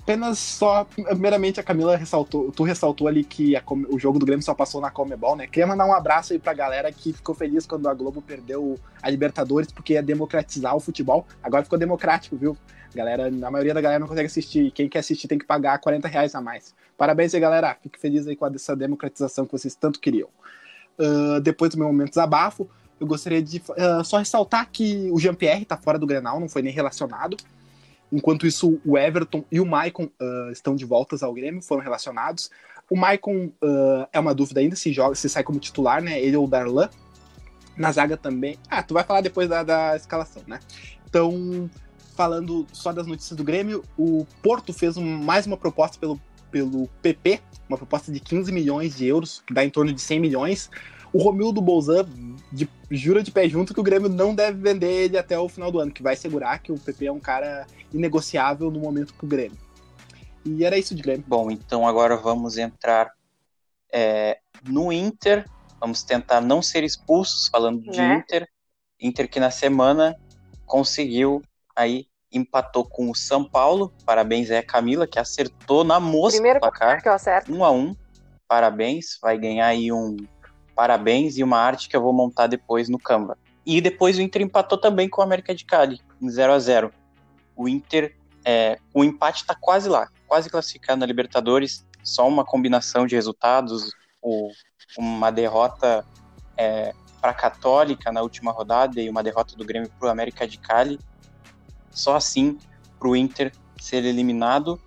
apenas 0.00 0.38
só, 0.38 0.84
primeiramente 0.84 1.60
a 1.60 1.62
Camila 1.62 1.94
ressaltou, 1.94 2.50
tu 2.52 2.62
ressaltou 2.62 3.06
ali 3.06 3.22
que 3.22 3.54
a, 3.54 3.62
o 3.90 3.98
jogo 3.98 4.18
do 4.18 4.24
Grêmio 4.24 4.42
só 4.42 4.54
passou 4.54 4.80
na 4.80 4.90
Comebol, 4.90 5.36
né? 5.36 5.46
Queria 5.46 5.66
mandar 5.66 5.84
um 5.84 5.92
abraço 5.92 6.32
aí 6.32 6.38
pra 6.38 6.54
galera 6.54 6.90
que 6.90 7.12
ficou 7.12 7.34
feliz 7.34 7.66
quando 7.66 7.86
a 7.86 7.92
Globo 7.92 8.22
perdeu 8.22 8.78
a 9.02 9.10
Libertadores 9.10 9.70
porque 9.70 9.92
ia 9.92 10.02
democratizar 10.02 10.74
o 10.74 10.80
futebol. 10.80 11.26
Agora 11.42 11.64
ficou 11.64 11.78
democrático, 11.78 12.36
viu? 12.36 12.56
Galera, 12.94 13.26
a 13.26 13.50
maioria 13.50 13.74
da 13.74 13.80
galera 13.80 14.00
não 14.00 14.08
consegue 14.08 14.26
assistir. 14.26 14.70
Quem 14.70 14.88
quer 14.88 15.00
assistir 15.00 15.28
tem 15.28 15.38
que 15.38 15.44
pagar 15.44 15.78
40 15.78 16.08
reais 16.08 16.34
a 16.34 16.40
mais. 16.40 16.74
Parabéns 16.96 17.34
aí, 17.34 17.40
galera. 17.40 17.76
Fique 17.82 17.98
feliz 17.98 18.26
aí 18.26 18.34
com 18.34 18.46
essa 18.46 18.74
democratização 18.74 19.44
que 19.44 19.52
vocês 19.52 19.74
tanto 19.74 20.00
queriam. 20.00 20.28
Uh, 20.98 21.40
depois 21.40 21.70
do 21.70 21.78
meu 21.78 21.86
momento 21.86 22.08
desabafo, 22.08 22.68
eu 22.98 23.06
gostaria 23.06 23.40
de 23.40 23.58
uh, 23.58 24.02
só 24.04 24.18
ressaltar 24.18 24.68
que 24.72 25.08
o 25.12 25.18
Jean-Pierre 25.18 25.64
tá 25.64 25.76
fora 25.76 25.98
do 25.98 26.06
Grenal, 26.06 26.40
não 26.40 26.48
foi 26.48 26.62
nem 26.62 26.72
relacionado. 26.72 27.36
Enquanto 28.10 28.46
isso, 28.46 28.80
o 28.84 28.96
Everton 28.96 29.44
e 29.52 29.60
o 29.60 29.66
Maicon 29.66 30.04
uh, 30.04 30.50
estão 30.50 30.74
de 30.74 30.84
voltas 30.84 31.22
ao 31.22 31.32
Grêmio, 31.32 31.62
foram 31.62 31.82
relacionados. 31.82 32.50
O 32.90 32.96
Maicon 32.96 33.52
é 34.10 34.18
uma 34.18 34.34
dúvida 34.34 34.60
ainda 34.60 34.74
se 34.74 34.94
joga, 34.94 35.14
se 35.14 35.28
sai 35.28 35.44
como 35.44 35.58
titular, 35.60 36.02
né? 36.02 36.18
Ele 36.22 36.38
ou 36.38 36.46
o 36.46 36.48
Darlan. 36.48 36.88
Na 37.76 37.92
zaga 37.92 38.16
também. 38.16 38.58
Ah, 38.66 38.82
tu 38.82 38.94
vai 38.94 39.04
falar 39.04 39.20
depois 39.20 39.46
da, 39.46 39.62
da 39.62 39.94
escalação, 39.94 40.42
né? 40.46 40.58
Então, 41.06 41.68
falando 42.18 42.66
só 42.72 42.92
das 42.92 43.06
notícias 43.06 43.36
do 43.36 43.44
Grêmio, 43.44 43.84
o 43.96 44.26
Porto 44.42 44.72
fez 44.72 44.96
um, 44.96 45.04
mais 45.04 45.46
uma 45.46 45.56
proposta 45.56 45.96
pelo, 46.00 46.20
pelo 46.50 46.88
PP, 47.00 47.40
uma 47.68 47.78
proposta 47.78 48.10
de 48.10 48.18
15 48.18 48.50
milhões 48.50 48.96
de 48.96 49.06
euros, 49.06 49.40
que 49.46 49.54
dá 49.54 49.64
em 49.64 49.70
torno 49.70 49.92
de 49.92 50.00
100 50.00 50.18
milhões. 50.18 50.68
O 51.12 51.22
Romildo 51.22 51.60
Bolzan 51.60 52.08
de, 52.50 52.68
jura 52.90 53.22
de 53.22 53.30
pé 53.30 53.48
junto 53.48 53.72
que 53.72 53.78
o 53.78 53.84
Grêmio 53.84 54.08
não 54.08 54.34
deve 54.34 54.60
vender 54.60 54.90
ele 55.04 55.16
até 55.16 55.38
o 55.38 55.48
final 55.48 55.70
do 55.70 55.78
ano, 55.78 55.92
que 55.92 56.02
vai 56.02 56.16
segurar 56.16 56.58
que 56.58 56.72
o 56.72 56.78
PP 56.78 57.06
é 57.06 57.12
um 57.12 57.20
cara 57.20 57.64
inegociável 57.94 58.68
no 58.68 58.80
momento 58.80 59.14
pro 59.14 59.28
Grêmio. 59.28 59.56
E 60.44 60.64
era 60.64 60.76
isso 60.76 60.96
de 60.96 61.02
Grêmio. 61.02 61.24
Bom, 61.24 61.52
então 61.52 61.86
agora 61.86 62.16
vamos 62.16 62.58
entrar 62.58 63.12
é, 63.92 64.40
no 64.68 64.92
Inter. 64.92 65.48
Vamos 65.78 66.02
tentar 66.02 66.40
não 66.40 66.60
ser 66.62 66.82
expulsos, 66.82 67.46
falando 67.46 67.80
de 67.80 67.96
né? 67.96 68.16
Inter. 68.16 68.48
Inter 69.00 69.30
que 69.30 69.38
na 69.38 69.52
semana 69.52 70.18
conseguiu 70.66 71.40
aí 71.76 72.07
empatou 72.32 72.84
com 72.84 73.10
o 73.10 73.14
São 73.14 73.44
Paulo. 73.44 73.92
Parabéns 74.04 74.50
aí 74.50 74.58
a 74.58 74.62
Camila 74.62 75.06
que 75.06 75.18
acertou 75.18 75.84
na 75.84 75.98
moça 75.98 76.36
Primeiro 76.36 76.60
placar. 76.60 77.02
que 77.02 77.08
eu 77.08 77.12
acerto. 77.12 77.52
Um 77.52 77.64
a 77.64 77.70
um. 77.70 77.96
Parabéns, 78.46 79.18
vai 79.20 79.38
ganhar 79.38 79.66
aí 79.66 79.92
um 79.92 80.16
parabéns 80.74 81.36
e 81.36 81.42
uma 81.42 81.58
arte 81.58 81.88
que 81.88 81.96
eu 81.96 82.00
vou 82.00 82.12
montar 82.12 82.46
depois 82.46 82.88
no 82.88 82.98
Canva. 82.98 83.36
E 83.66 83.80
depois 83.80 84.16
o 84.16 84.22
Inter 84.22 84.42
empatou 84.42 84.78
também 84.78 85.08
com 85.08 85.20
o 85.20 85.24
América 85.24 85.52
de 85.54 85.64
Cali, 85.64 86.00
em 86.22 86.30
0 86.30 86.52
a 86.52 86.58
0 86.58 86.92
O 87.56 87.68
Inter, 87.68 88.14
é, 88.44 88.78
o 88.94 89.02
empate 89.02 89.42
está 89.42 89.54
quase 89.54 89.88
lá, 89.88 90.08
quase 90.26 90.48
classificado 90.48 91.00
na 91.00 91.04
Libertadores, 91.04 91.84
só 92.02 92.26
uma 92.26 92.44
combinação 92.44 93.06
de 93.06 93.16
resultados, 93.16 93.92
o, 94.22 94.50
uma 94.96 95.30
derrota 95.30 96.04
é, 96.56 96.94
para 97.20 97.32
a 97.32 97.34
Católica 97.34 98.12
na 98.12 98.22
última 98.22 98.52
rodada 98.52 99.00
e 99.00 99.10
uma 99.10 99.22
derrota 99.22 99.56
do 99.56 99.64
Grêmio 99.64 99.90
para 99.98 100.08
o 100.08 100.10
América 100.10 100.46
de 100.46 100.58
Cali. 100.58 100.98
Só 101.90 102.16
assim 102.16 102.58
para 102.98 103.08
o 103.08 103.16
Inter 103.16 103.52
ser 103.80 104.04
eliminado. 104.04 104.80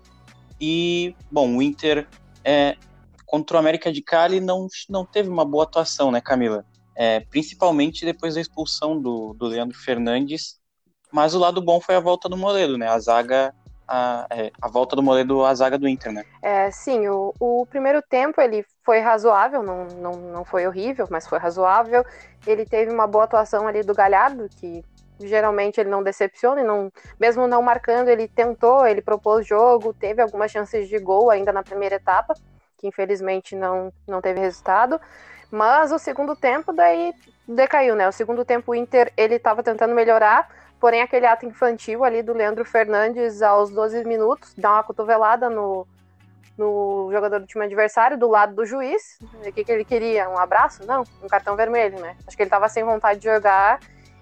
E, 0.59 1.15
bom, 1.31 1.57
o 1.57 1.61
Inter 1.61 2.07
é, 2.43 2.75
contra 3.25 3.57
o 3.57 3.59
América 3.59 3.91
de 3.91 4.01
Cali 4.01 4.39
não, 4.39 4.67
não 4.89 5.05
teve 5.05 5.29
uma 5.29 5.45
boa 5.45 5.63
atuação, 5.63 6.11
né, 6.11 6.21
Camila? 6.21 6.65
É, 6.95 7.21
principalmente 7.21 8.05
depois 8.05 8.35
da 8.35 8.41
expulsão 8.41 8.99
do, 8.99 9.33
do 9.33 9.45
Leandro 9.45 9.77
Fernandes. 9.77 10.59
Mas 11.11 11.33
o 11.33 11.39
lado 11.39 11.61
bom 11.61 11.81
foi 11.81 11.95
a 11.95 11.99
volta 11.99 12.29
do 12.29 12.37
Moledo, 12.37 12.77
né? 12.77 12.87
A 12.87 12.99
zaga 12.99 13.53
a, 13.91 14.25
é, 14.29 14.51
a, 14.61 14.69
volta 14.69 14.95
do 14.95 15.03
Moledo 15.03 15.43
à 15.43 15.53
zaga 15.53 15.77
do 15.77 15.87
Inter, 15.87 16.13
né? 16.13 16.23
É, 16.41 16.71
sim, 16.71 17.07
o, 17.09 17.33
o, 17.39 17.65
primeiro 17.65 18.01
tempo 18.01 18.39
ele 18.39 18.65
foi 18.85 18.99
razoável, 18.99 19.61
não, 19.61 19.85
não, 19.85 20.11
não 20.11 20.45
foi 20.45 20.65
horrível, 20.65 21.07
mas 21.11 21.27
foi 21.27 21.37
razoável. 21.37 22.05
Ele 22.47 22.65
teve 22.65 22.91
uma 22.91 23.05
boa 23.05 23.25
atuação 23.25 23.67
ali 23.67 23.83
do 23.83 23.93
Galhardo, 23.93 24.47
que 24.57 24.83
geralmente 25.27 25.79
ele 25.79 25.89
não 25.89 26.03
decepciona, 26.03 26.61
e 26.61 26.63
não, 26.63 26.91
mesmo 27.19 27.47
não 27.47 27.61
marcando, 27.61 28.09
ele 28.09 28.27
tentou, 28.27 28.85
ele 28.85 29.01
propôs 29.01 29.45
jogo, 29.45 29.93
teve 29.93 30.21
algumas 30.21 30.51
chances 30.51 30.87
de 30.87 30.99
gol 30.99 31.29
ainda 31.29 31.51
na 31.51 31.63
primeira 31.63 31.95
etapa 31.95 32.33
que 32.81 32.87
infelizmente 32.87 33.55
não, 33.55 33.93
não 34.07 34.19
teve 34.19 34.39
resultado. 34.39 34.99
Mas 35.51 35.91
o 35.91 35.99
segundo 35.99 36.35
tempo 36.35 36.73
daí 36.73 37.13
decaiu, 37.47 37.95
né? 37.95 38.07
O 38.09 38.11
segundo 38.11 38.43
tempo 38.43 38.71
o 38.71 38.75
Inter 38.75 39.13
ele 39.15 39.35
estava 39.35 39.61
tentando 39.61 39.93
melhorar, 39.93 40.49
porém 40.79 41.01
aquele 41.01 41.27
ato 41.27 41.45
infantil 41.45 42.03
ali 42.03 42.23
do 42.23 42.33
Leandro 42.33 42.65
Fernandes 42.65 43.41
aos 43.41 43.69
12 43.69 44.03
minutos, 44.05 44.53
dá 44.57 44.73
uma 44.73 44.83
cotovelada 44.83 45.49
no, 45.49 45.85
no 46.57 47.09
jogador 47.11 47.39
do 47.39 47.45
time 47.45 47.65
adversário, 47.65 48.17
do 48.17 48.27
lado 48.27 48.55
do 48.55 48.65
juiz. 48.65 49.19
O 49.21 49.51
que, 49.51 49.63
que 49.63 49.71
ele 49.71 49.85
queria? 49.85 50.27
Um 50.29 50.39
abraço? 50.39 50.85
Não, 50.85 51.03
um 51.21 51.27
cartão 51.27 51.55
vermelho, 51.55 51.99
né? 51.99 52.15
Acho 52.25 52.35
que 52.35 52.43
ele 52.43 52.47
estava 52.47 52.67
sem 52.67 52.83
vontade 52.83 53.19
de 53.19 53.25
jogar 53.25 53.79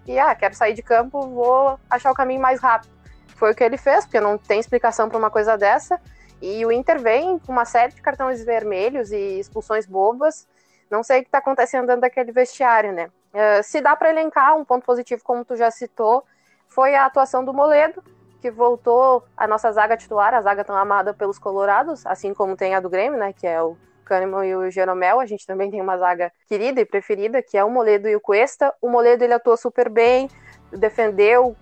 e, 0.09 0.17
ah, 0.17 0.33
quero 0.33 0.55
sair 0.55 0.73
de 0.73 0.81
campo, 0.81 1.21
vou 1.21 1.79
achar 1.87 2.11
o 2.11 2.15
caminho 2.15 2.41
mais 2.41 2.59
rápido. 2.59 2.91
Foi 3.35 3.51
o 3.51 3.55
que 3.55 3.63
ele 3.63 3.77
fez, 3.77 4.05
porque 4.05 4.19
não 4.19 4.39
tem 4.39 4.59
explicação 4.59 5.07
para 5.07 5.19
uma 5.19 5.29
coisa 5.29 5.55
dessa. 5.55 6.01
E 6.41 6.65
o 6.65 6.71
Inter 6.71 6.99
vem 6.99 7.37
com 7.37 7.51
uma 7.51 7.63
série 7.63 7.93
de 7.93 8.01
cartões 8.01 8.43
vermelhos 8.43 9.11
e 9.11 9.39
expulsões 9.39 9.85
bobas. 9.85 10.47
Não 10.89 11.03
sei 11.03 11.19
o 11.19 11.21
que 11.21 11.27
está 11.27 11.37
acontecendo 11.37 11.85
dentro 11.85 12.01
daquele 12.01 12.31
vestiário, 12.31 12.91
né? 12.91 13.11
Uh, 13.31 13.61
se 13.61 13.81
dá 13.81 13.95
para 13.95 14.09
elencar 14.09 14.57
um 14.57 14.65
ponto 14.65 14.83
positivo, 14.83 15.21
como 15.23 15.45
tu 15.45 15.55
já 15.55 15.69
citou, 15.69 16.23
foi 16.67 16.95
a 16.95 17.05
atuação 17.05 17.45
do 17.45 17.53
Moledo, 17.53 18.03
que 18.41 18.49
voltou 18.49 19.23
a 19.37 19.47
nossa 19.47 19.71
zaga 19.71 19.95
titular, 19.95 20.33
a 20.33 20.41
zaga 20.41 20.63
tão 20.63 20.75
amada 20.75 21.13
pelos 21.13 21.37
colorados, 21.37 22.03
assim 22.07 22.33
como 22.33 22.57
tem 22.57 22.73
a 22.73 22.79
do 22.79 22.89
Grêmio, 22.89 23.19
né? 23.19 23.31
Que 23.31 23.45
é 23.45 23.61
o 23.61 23.77
Kahneman 24.09 24.45
e 24.45 24.55
o 24.55 24.71
Jeromel. 24.71 25.19
A 25.19 25.25
gente 25.25 25.45
também 25.45 25.69
tem 25.69 25.79
uma 25.79 25.97
zaga 25.97 26.31
querida 26.47 26.81
e 26.81 26.85
preferida, 26.85 27.41
que 27.41 27.57
é 27.57 27.63
o 27.63 27.69
Moledo 27.69 28.09
e 28.09 28.15
o 28.15 28.19
Cuesta. 28.19 28.73
O 28.81 28.89
Moledo 28.89 29.23
ele 29.23 29.33
atuou 29.33 29.55
super 29.55 29.87
bem, 29.87 30.27
defendeu 30.71 31.55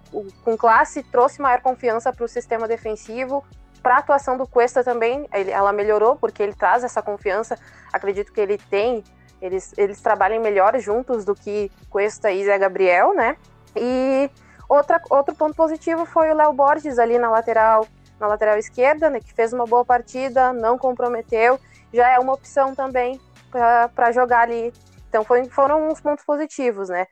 com 0.43 0.57
classe, 0.57 1.03
trouxe 1.03 1.41
maior 1.41 1.61
confiança 1.61 2.11
para 2.13 2.25
o 2.25 2.27
sistema 2.27 2.67
defensivo, 2.67 3.43
para 3.81 3.95
a 3.95 3.99
atuação 3.99 4.37
do 4.37 4.47
Cuesta 4.47 4.83
também, 4.83 5.27
ela 5.31 5.71
melhorou, 5.71 6.15
porque 6.15 6.43
ele 6.43 6.53
traz 6.53 6.83
essa 6.83 7.01
confiança. 7.01 7.57
Acredito 7.93 8.33
que 8.33 8.41
ele 8.41 8.57
tem, 8.57 9.03
eles, 9.41 9.73
eles 9.77 10.01
trabalham 10.01 10.41
melhor 10.41 10.77
juntos 10.79 11.23
do 11.23 11.33
que 11.33 11.71
Cuesta 11.89 12.31
e 12.31 12.43
Zé 12.43 12.57
Gabriel, 12.57 13.13
né? 13.13 13.37
E 13.75 14.29
outra, 14.67 15.01
outro 15.09 15.35
ponto 15.35 15.55
positivo 15.55 16.05
foi 16.05 16.29
o 16.31 16.35
Léo 16.35 16.51
Borges 16.51 16.99
ali 16.99 17.17
na 17.17 17.29
lateral, 17.29 17.87
na 18.19 18.27
lateral 18.27 18.57
esquerda, 18.57 19.09
né? 19.09 19.19
Que 19.21 19.33
fez 19.33 19.53
uma 19.53 19.65
boa 19.65 19.85
partida, 19.85 20.51
não 20.51 20.77
comprometeu. 20.77 21.59
Já 21.93 22.09
é 22.09 22.19
uma 22.19 22.33
opção 22.33 22.75
também 22.75 23.19
para 23.51 24.11
jogar 24.11 24.41
ali. 24.41 24.73
Então 25.09 25.23
foi, 25.23 25.45
foram 25.45 25.87
uns 25.87 26.01
pontos 26.01 26.25
positivos, 26.25 26.89
né? 26.89 27.07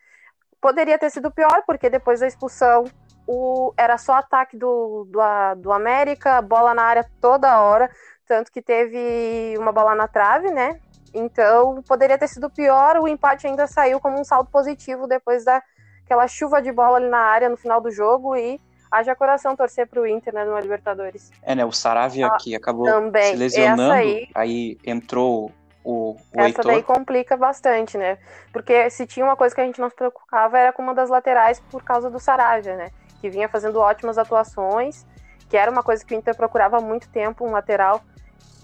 Poderia 0.61 0.97
ter 0.97 1.09
sido 1.09 1.31
pior, 1.31 1.63
porque 1.65 1.89
depois 1.89 2.19
da 2.19 2.27
expulsão 2.27 2.85
o, 3.27 3.73
era 3.77 3.97
só 3.97 4.13
ataque 4.13 4.57
do, 4.57 5.07
do, 5.09 5.61
do 5.61 5.71
América, 5.71 6.41
bola 6.41 6.73
na 6.73 6.83
área 6.83 7.09
toda 7.19 7.59
hora, 7.61 7.89
tanto 8.27 8.51
que 8.51 8.61
teve 8.61 9.55
uma 9.57 9.71
bola 9.71 9.95
na 9.95 10.07
trave, 10.07 10.51
né? 10.51 10.79
Então 11.13 11.81
poderia 11.87 12.17
ter 12.17 12.27
sido 12.27 12.49
pior, 12.49 12.97
o 12.97 13.07
empate 13.07 13.47
ainda 13.47 13.67
saiu 13.67 13.99
como 13.99 14.19
um 14.19 14.23
saldo 14.23 14.49
positivo 14.49 15.07
depois 15.07 15.45
daquela 15.45 16.27
chuva 16.27 16.61
de 16.61 16.71
bola 16.71 16.97
ali 16.97 17.07
na 17.07 17.19
área 17.19 17.49
no 17.49 17.57
final 17.57 17.79
do 17.79 17.89
jogo 17.89 18.35
e 18.35 18.59
haja 18.97 19.15
coração 19.15 19.55
torcer 19.55 19.87
para 19.87 20.01
o 20.01 20.07
Inter 20.07 20.33
né, 20.33 20.45
no 20.45 20.57
Libertadores. 20.59 21.31
É, 21.41 21.55
né? 21.55 21.65
O 21.65 21.71
Saravia 21.71 22.27
ah, 22.27 22.37
que 22.37 22.55
acabou 22.55 22.85
também. 22.85 23.31
se 23.31 23.35
lesionando, 23.35 23.93
aí, 23.93 24.27
aí 24.33 24.77
entrou 24.85 25.51
o, 25.83 26.11
o 26.11 26.17
Essa 26.33 26.47
Heitor. 26.47 26.65
daí 26.65 26.83
complica 26.83 27.37
bastante, 27.37 27.97
né? 27.97 28.17
Porque 28.51 28.89
se 28.89 29.05
tinha 29.05 29.25
uma 29.25 29.35
coisa 29.35 29.53
que 29.53 29.61
a 29.61 29.65
gente 29.65 29.79
não 29.79 29.89
se 29.89 29.95
preocupava 29.95 30.57
era 30.57 30.73
com 30.73 30.81
uma 30.81 30.93
das 30.93 31.09
laterais 31.09 31.59
por 31.71 31.83
causa 31.83 32.09
do 32.09 32.19
Saravia, 32.19 32.75
né? 32.75 32.89
que 33.25 33.29
vinha 33.29 33.49
fazendo 33.49 33.79
ótimas 33.79 34.19
atuações, 34.19 35.03
que 35.49 35.57
era 35.57 35.71
uma 35.71 35.81
coisa 35.81 36.05
que 36.05 36.13
o 36.13 36.17
Inter 36.17 36.35
procurava 36.35 36.77
há 36.77 36.81
muito 36.81 37.09
tempo, 37.09 37.43
um 37.43 37.51
lateral 37.51 38.03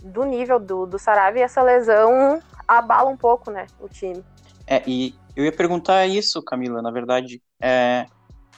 do 0.03 0.23
nível 0.23 0.59
do, 0.59 0.85
do 0.85 0.99
Saravia, 0.99 1.41
e 1.41 1.43
essa 1.43 1.63
lesão 1.63 2.39
abala 2.67 3.09
um 3.09 3.17
pouco, 3.17 3.49
né, 3.49 3.65
o 3.79 3.89
time. 3.89 4.23
É, 4.67 4.83
e 4.85 5.15
eu 5.35 5.43
ia 5.43 5.51
perguntar 5.51 6.05
isso, 6.05 6.43
Camila, 6.43 6.81
na 6.81 6.91
verdade, 6.91 7.41
é, 7.59 8.05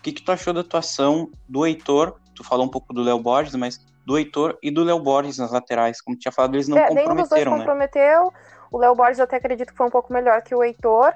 que, 0.04 0.12
que 0.12 0.22
tu 0.22 0.32
achou 0.32 0.54
da 0.54 0.60
atuação 0.62 1.32
do 1.48 1.66
Heitor, 1.66 2.20
tu 2.36 2.44
falou 2.44 2.66
um 2.66 2.70
pouco 2.70 2.94
do 2.94 3.02
Léo 3.02 3.20
Borges, 3.20 3.56
mas 3.56 3.80
do 4.06 4.18
Heitor 4.18 4.58
e 4.62 4.70
do 4.70 4.84
Léo 4.84 5.00
Borges 5.00 5.38
nas 5.38 5.52
laterais, 5.52 6.02
como 6.02 6.18
tinha 6.18 6.32
falado, 6.32 6.56
eles 6.56 6.68
não 6.68 6.78
é, 6.78 6.88
comprometeram, 6.88 7.16
nenhum 7.16 7.22
dos 7.22 7.30
dois 7.30 7.46
né? 7.46 7.58
comprometeu, 7.58 8.34
o 8.72 8.78
Léo 8.78 8.96
Borges 8.96 9.20
eu 9.20 9.24
até 9.24 9.38
acredito 9.38 9.72
que 9.72 9.78
foi 9.78 9.88
um 9.88 9.92
pouco 9.92 10.12
melhor 10.12 10.42
que 10.42 10.54
o 10.54 10.62
Heitor, 10.62 11.13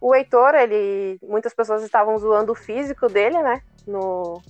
o 0.00 0.14
Heitor, 0.14 0.54
ele, 0.54 1.18
muitas 1.22 1.52
pessoas 1.52 1.82
estavam 1.82 2.16
zoando 2.16 2.52
o 2.52 2.54
físico 2.54 3.06
dele, 3.08 3.42
né? 3.42 3.62
No 3.86 4.40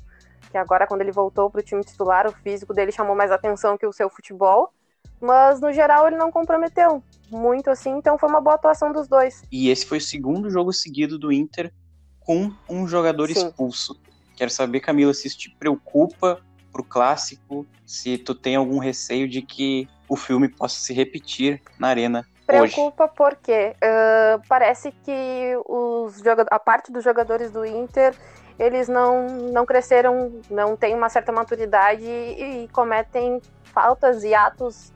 que 0.50 0.58
agora 0.58 0.86
quando 0.86 1.00
ele 1.00 1.12
voltou 1.12 1.50
para 1.50 1.60
o 1.60 1.62
time 1.62 1.82
titular, 1.82 2.26
o 2.26 2.32
físico 2.32 2.72
dele 2.72 2.92
chamou 2.92 3.14
mais 3.14 3.30
atenção 3.30 3.76
que 3.76 3.86
o 3.86 3.92
seu 3.92 4.08
futebol. 4.08 4.72
Mas 5.20 5.60
no 5.60 5.72
geral 5.72 6.06
ele 6.06 6.16
não 6.16 6.30
comprometeu 6.30 7.02
muito 7.30 7.68
assim, 7.70 7.90
então 7.90 8.18
foi 8.18 8.28
uma 8.28 8.40
boa 8.40 8.54
atuação 8.54 8.90
dos 8.90 9.06
dois. 9.06 9.42
E 9.52 9.68
esse 9.68 9.84
foi 9.84 9.98
o 9.98 10.00
segundo 10.00 10.48
jogo 10.48 10.72
seguido 10.72 11.18
do 11.18 11.30
Inter 11.30 11.72
com 12.30 12.52
um 12.68 12.86
jogador 12.86 13.26
Sim. 13.26 13.32
expulso. 13.32 14.00
Quero 14.36 14.52
saber, 14.52 14.78
Camila, 14.78 15.12
se 15.12 15.26
isso 15.26 15.36
te 15.36 15.50
preocupa 15.50 16.40
pro 16.70 16.84
clássico, 16.84 17.66
se 17.84 18.16
tu 18.18 18.36
tem 18.36 18.54
algum 18.54 18.78
receio 18.78 19.28
de 19.28 19.42
que 19.42 19.88
o 20.08 20.14
filme 20.14 20.48
possa 20.48 20.78
se 20.78 20.94
repetir 20.94 21.60
na 21.76 21.88
arena. 21.88 22.24
Preocupa 22.46 23.04
hoje. 23.04 23.12
porque 23.16 23.74
uh, 23.74 24.40
parece 24.48 24.92
que 25.04 25.56
os 25.66 26.22
a 26.52 26.58
parte 26.60 26.92
dos 26.92 27.02
jogadores 27.02 27.50
do 27.50 27.66
Inter 27.66 28.14
eles 28.60 28.86
não, 28.88 29.26
não 29.26 29.66
cresceram, 29.66 30.32
não 30.48 30.76
têm 30.76 30.94
uma 30.94 31.08
certa 31.08 31.32
maturidade 31.32 32.04
e, 32.04 32.64
e 32.64 32.68
cometem 32.68 33.40
faltas 33.64 34.22
e 34.22 34.34
atos 34.34 34.92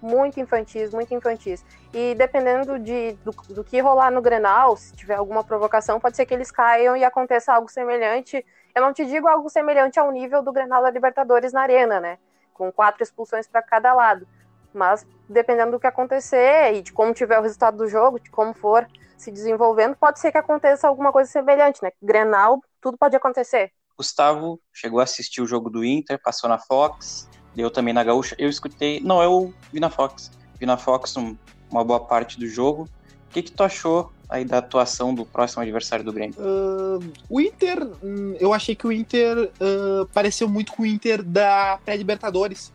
muito 0.00 0.40
infantis, 0.40 0.92
muito 0.92 1.12
infantis. 1.14 1.64
E 1.92 2.14
dependendo 2.14 2.78
de, 2.78 3.12
do, 3.24 3.32
do, 3.50 3.64
que 3.64 3.80
rolar 3.80 4.10
no 4.10 4.22
Grenal, 4.22 4.76
se 4.76 4.94
tiver 4.94 5.14
alguma 5.14 5.42
provocação, 5.42 6.00
pode 6.00 6.16
ser 6.16 6.26
que 6.26 6.34
eles 6.34 6.50
caiam 6.50 6.96
e 6.96 7.04
aconteça 7.04 7.52
algo 7.52 7.68
semelhante. 7.68 8.44
Eu 8.74 8.82
não 8.82 8.92
te 8.92 9.04
digo 9.04 9.28
algo 9.28 9.48
semelhante 9.48 9.98
ao 9.98 10.10
nível 10.10 10.42
do 10.42 10.52
Grenal 10.52 10.82
da 10.82 10.90
Libertadores 10.90 11.52
na 11.52 11.62
Arena, 11.62 12.00
né? 12.00 12.18
Com 12.52 12.70
quatro 12.70 13.02
expulsões 13.02 13.48
para 13.48 13.62
cada 13.62 13.92
lado. 13.92 14.26
Mas 14.72 15.06
dependendo 15.28 15.72
do 15.72 15.80
que 15.80 15.86
acontecer 15.86 16.74
e 16.74 16.82
de 16.82 16.92
como 16.92 17.12
tiver 17.12 17.38
o 17.38 17.42
resultado 17.42 17.76
do 17.76 17.88
jogo, 17.88 18.20
de 18.20 18.30
como 18.30 18.54
for 18.54 18.86
se 19.16 19.32
desenvolvendo, 19.32 19.96
pode 19.96 20.20
ser 20.20 20.30
que 20.30 20.38
aconteça 20.38 20.86
alguma 20.86 21.10
coisa 21.10 21.30
semelhante, 21.30 21.82
né? 21.82 21.90
Grenal, 22.00 22.62
tudo 22.80 22.96
pode 22.96 23.16
acontecer. 23.16 23.72
Gustavo 23.96 24.60
chegou 24.72 25.00
a 25.00 25.02
assistir 25.02 25.42
o 25.42 25.46
jogo 25.46 25.68
do 25.68 25.84
Inter, 25.84 26.20
passou 26.22 26.48
na 26.48 26.56
Fox, 26.56 27.28
deu 27.54 27.70
também 27.70 27.94
na 27.94 28.04
Gaúcha. 28.04 28.34
Eu 28.38 28.48
escutei, 28.48 29.00
não, 29.00 29.22
eu 29.22 29.52
vi 29.72 29.80
na 29.80 29.90
Fox. 29.90 30.30
Vi 30.58 30.66
na 30.66 30.76
Fox 30.76 31.16
um, 31.16 31.36
uma 31.70 31.84
boa 31.84 32.00
parte 32.00 32.38
do 32.38 32.46
jogo. 32.46 32.88
O 33.28 33.30
que, 33.30 33.42
que 33.42 33.52
tu 33.52 33.62
achou 33.62 34.12
aí 34.28 34.44
da 34.44 34.58
atuação 34.58 35.14
do 35.14 35.24
próximo 35.24 35.62
adversário 35.62 36.04
do 36.04 36.12
Grêmio? 36.12 36.36
Uh, 36.38 37.12
o 37.28 37.40
Inter, 37.40 37.86
hum, 38.02 38.36
eu 38.38 38.52
achei 38.52 38.74
que 38.74 38.86
o 38.86 38.92
Inter 38.92 39.36
uh, 39.38 40.06
pareceu 40.12 40.48
muito 40.48 40.72
com 40.72 40.82
o 40.82 40.86
Inter 40.86 41.22
da 41.22 41.78
pré-Libertadores. 41.84 42.72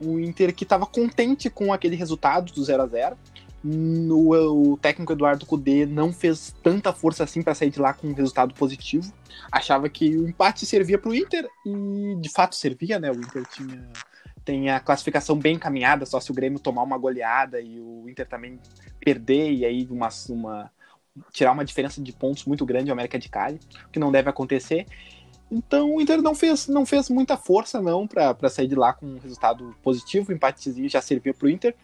O 0.00 0.18
Inter 0.18 0.54
que 0.54 0.64
estava 0.64 0.86
contente 0.86 1.48
com 1.48 1.72
aquele 1.72 1.96
resultado 1.96 2.52
do 2.52 2.62
0 2.62 2.82
a 2.82 2.86
0 2.86 3.16
no, 3.64 4.72
o 4.72 4.76
técnico 4.76 5.12
Eduardo 5.12 5.44
Cudê 5.44 5.86
não 5.86 6.12
fez 6.12 6.54
tanta 6.62 6.92
força 6.92 7.24
assim 7.24 7.42
para 7.42 7.54
sair 7.54 7.70
de 7.70 7.80
lá 7.80 7.92
com 7.92 8.06
um 8.06 8.12
resultado 8.12 8.54
positivo. 8.54 9.12
Achava 9.50 9.88
que 9.88 10.16
o 10.16 10.28
empate 10.28 10.64
servia 10.64 10.98
para 10.98 11.10
o 11.10 11.14
Inter 11.14 11.48
e 11.64 12.16
de 12.20 12.28
fato 12.28 12.54
servia, 12.54 12.98
né? 13.00 13.10
O 13.10 13.16
Inter 13.16 13.44
tinha 13.48 13.88
tem 14.46 14.70
a 14.70 14.78
classificação 14.78 15.36
bem 15.36 15.56
encaminhada, 15.56 16.06
só 16.06 16.20
se 16.20 16.30
o 16.30 16.34
Grêmio 16.34 16.60
tomar 16.60 16.84
uma 16.84 16.96
goleada 16.96 17.60
e 17.60 17.80
o 17.80 18.08
Inter 18.08 18.26
também 18.26 18.60
perder 19.00 19.52
e 19.52 19.64
aí 19.64 19.86
uma, 19.90 20.08
uma 20.30 20.70
tirar 21.32 21.50
uma 21.50 21.64
diferença 21.64 22.00
de 22.00 22.12
pontos 22.12 22.44
muito 22.44 22.64
grande 22.64 22.88
ao 22.88 22.94
América 22.94 23.18
de 23.18 23.28
Cali, 23.28 23.58
que 23.92 23.98
não 23.98 24.12
deve 24.12 24.30
acontecer. 24.30 24.86
Então 25.50 25.96
o 25.96 26.00
Inter 26.00 26.22
não 26.22 26.34
fez, 26.34 26.68
não 26.68 26.86
fez 26.86 27.10
muita 27.10 27.36
força 27.36 27.82
não 27.82 28.06
para 28.06 28.48
sair 28.48 28.68
de 28.68 28.76
lá 28.76 28.92
com 28.92 29.06
um 29.06 29.18
resultado 29.18 29.74
positivo, 29.82 30.30
o 30.30 30.34
empatezinho 30.34 30.88
já 30.88 31.02
serviu 31.02 31.34
para 31.34 31.46
o 31.46 31.50
Inter. 31.50 31.74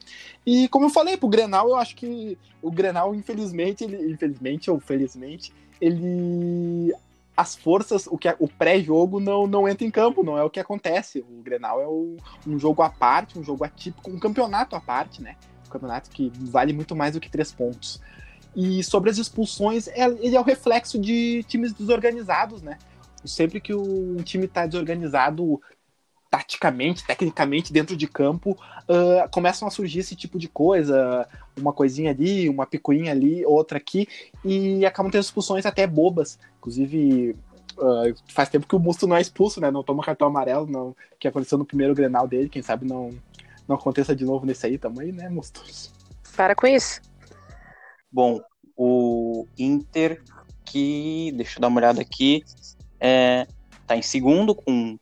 E 0.46 0.68
como 0.68 0.86
eu 0.86 0.90
falei, 0.90 1.16
para 1.16 1.26
o 1.26 1.30
Grenal, 1.30 1.68
eu 1.68 1.76
acho 1.76 1.96
que 1.96 2.38
o 2.62 2.70
Grenal, 2.70 3.12
infelizmente, 3.12 3.82
ele, 3.82 4.12
infelizmente 4.12 4.70
ou 4.70 4.78
felizmente, 4.78 5.52
ele 5.80 6.94
as 7.36 7.56
forças, 7.56 8.06
o 8.06 8.18
que 8.18 8.28
é, 8.28 8.36
o 8.38 8.46
pré-jogo 8.46 9.18
não, 9.18 9.46
não 9.46 9.68
entra 9.68 9.86
em 9.86 9.90
campo, 9.90 10.22
não 10.22 10.36
é 10.36 10.42
o 10.42 10.50
que 10.50 10.60
acontece. 10.60 11.20
O 11.20 11.42
Grenal 11.42 11.80
é 11.80 11.86
o, 11.86 12.16
um 12.46 12.58
jogo 12.58 12.82
à 12.82 12.90
parte, 12.90 13.38
um 13.38 13.44
jogo 13.44 13.64
atípico, 13.64 14.10
um 14.10 14.18
campeonato 14.18 14.76
à 14.76 14.80
parte, 14.80 15.22
né? 15.22 15.36
Um 15.66 15.70
campeonato 15.70 16.10
que 16.10 16.30
vale 16.40 16.72
muito 16.72 16.94
mais 16.94 17.14
do 17.14 17.20
que 17.20 17.30
três 17.30 17.50
pontos. 17.50 18.00
E 18.54 18.84
sobre 18.84 19.08
as 19.08 19.16
expulsões, 19.16 19.88
é, 19.88 20.04
ele 20.04 20.36
é 20.36 20.40
o 20.40 20.44
reflexo 20.44 20.98
de 20.98 21.42
times 21.44 21.72
desorganizados, 21.72 22.60
né? 22.60 22.78
Sempre 23.24 23.60
que 23.60 23.74
um 23.74 24.16
time 24.16 24.44
está 24.44 24.66
desorganizado 24.66 25.60
taticamente, 26.32 27.04
tecnicamente, 27.04 27.74
dentro 27.74 27.94
de 27.94 28.06
campo, 28.06 28.52
uh, 28.52 29.28
começam 29.30 29.68
a 29.68 29.70
surgir 29.70 29.98
esse 29.98 30.16
tipo 30.16 30.38
de 30.38 30.48
coisa, 30.48 31.28
uma 31.54 31.74
coisinha 31.74 32.10
ali, 32.10 32.48
uma 32.48 32.64
picuinha 32.64 33.12
ali, 33.12 33.44
outra 33.44 33.76
aqui, 33.76 34.08
e 34.42 34.86
acabam 34.86 35.12
tendo 35.12 35.24
expulsões 35.24 35.66
até 35.66 35.86
bobas. 35.86 36.38
Inclusive, 36.56 37.36
uh, 37.76 38.14
faz 38.28 38.48
tempo 38.48 38.66
que 38.66 38.74
o 38.74 38.78
Musto 38.78 39.06
não 39.06 39.14
é 39.14 39.20
expulso, 39.20 39.60
né? 39.60 39.70
Não 39.70 39.84
toma 39.84 40.02
cartão 40.02 40.26
amarelo, 40.26 40.66
não, 40.66 40.96
que 41.20 41.28
aconteceu 41.28 41.58
no 41.58 41.66
primeiro 41.66 41.94
Grenal 41.94 42.26
dele, 42.26 42.48
quem 42.48 42.62
sabe 42.62 42.86
não, 42.86 43.10
não 43.68 43.76
aconteça 43.76 44.16
de 44.16 44.24
novo 44.24 44.46
nesse 44.46 44.64
aí 44.64 44.78
também, 44.78 45.12
né, 45.12 45.28
Musto? 45.28 45.62
Para 46.34 46.54
com 46.54 46.66
isso. 46.66 47.02
Bom, 48.10 48.40
o 48.74 49.46
Inter 49.58 50.22
que, 50.64 51.30
deixa 51.36 51.58
eu 51.58 51.60
dar 51.60 51.68
uma 51.68 51.78
olhada 51.78 52.00
aqui, 52.00 52.42
é, 52.98 53.46
tá 53.86 53.94
em 53.98 54.02
segundo 54.02 54.54
com 54.54 54.98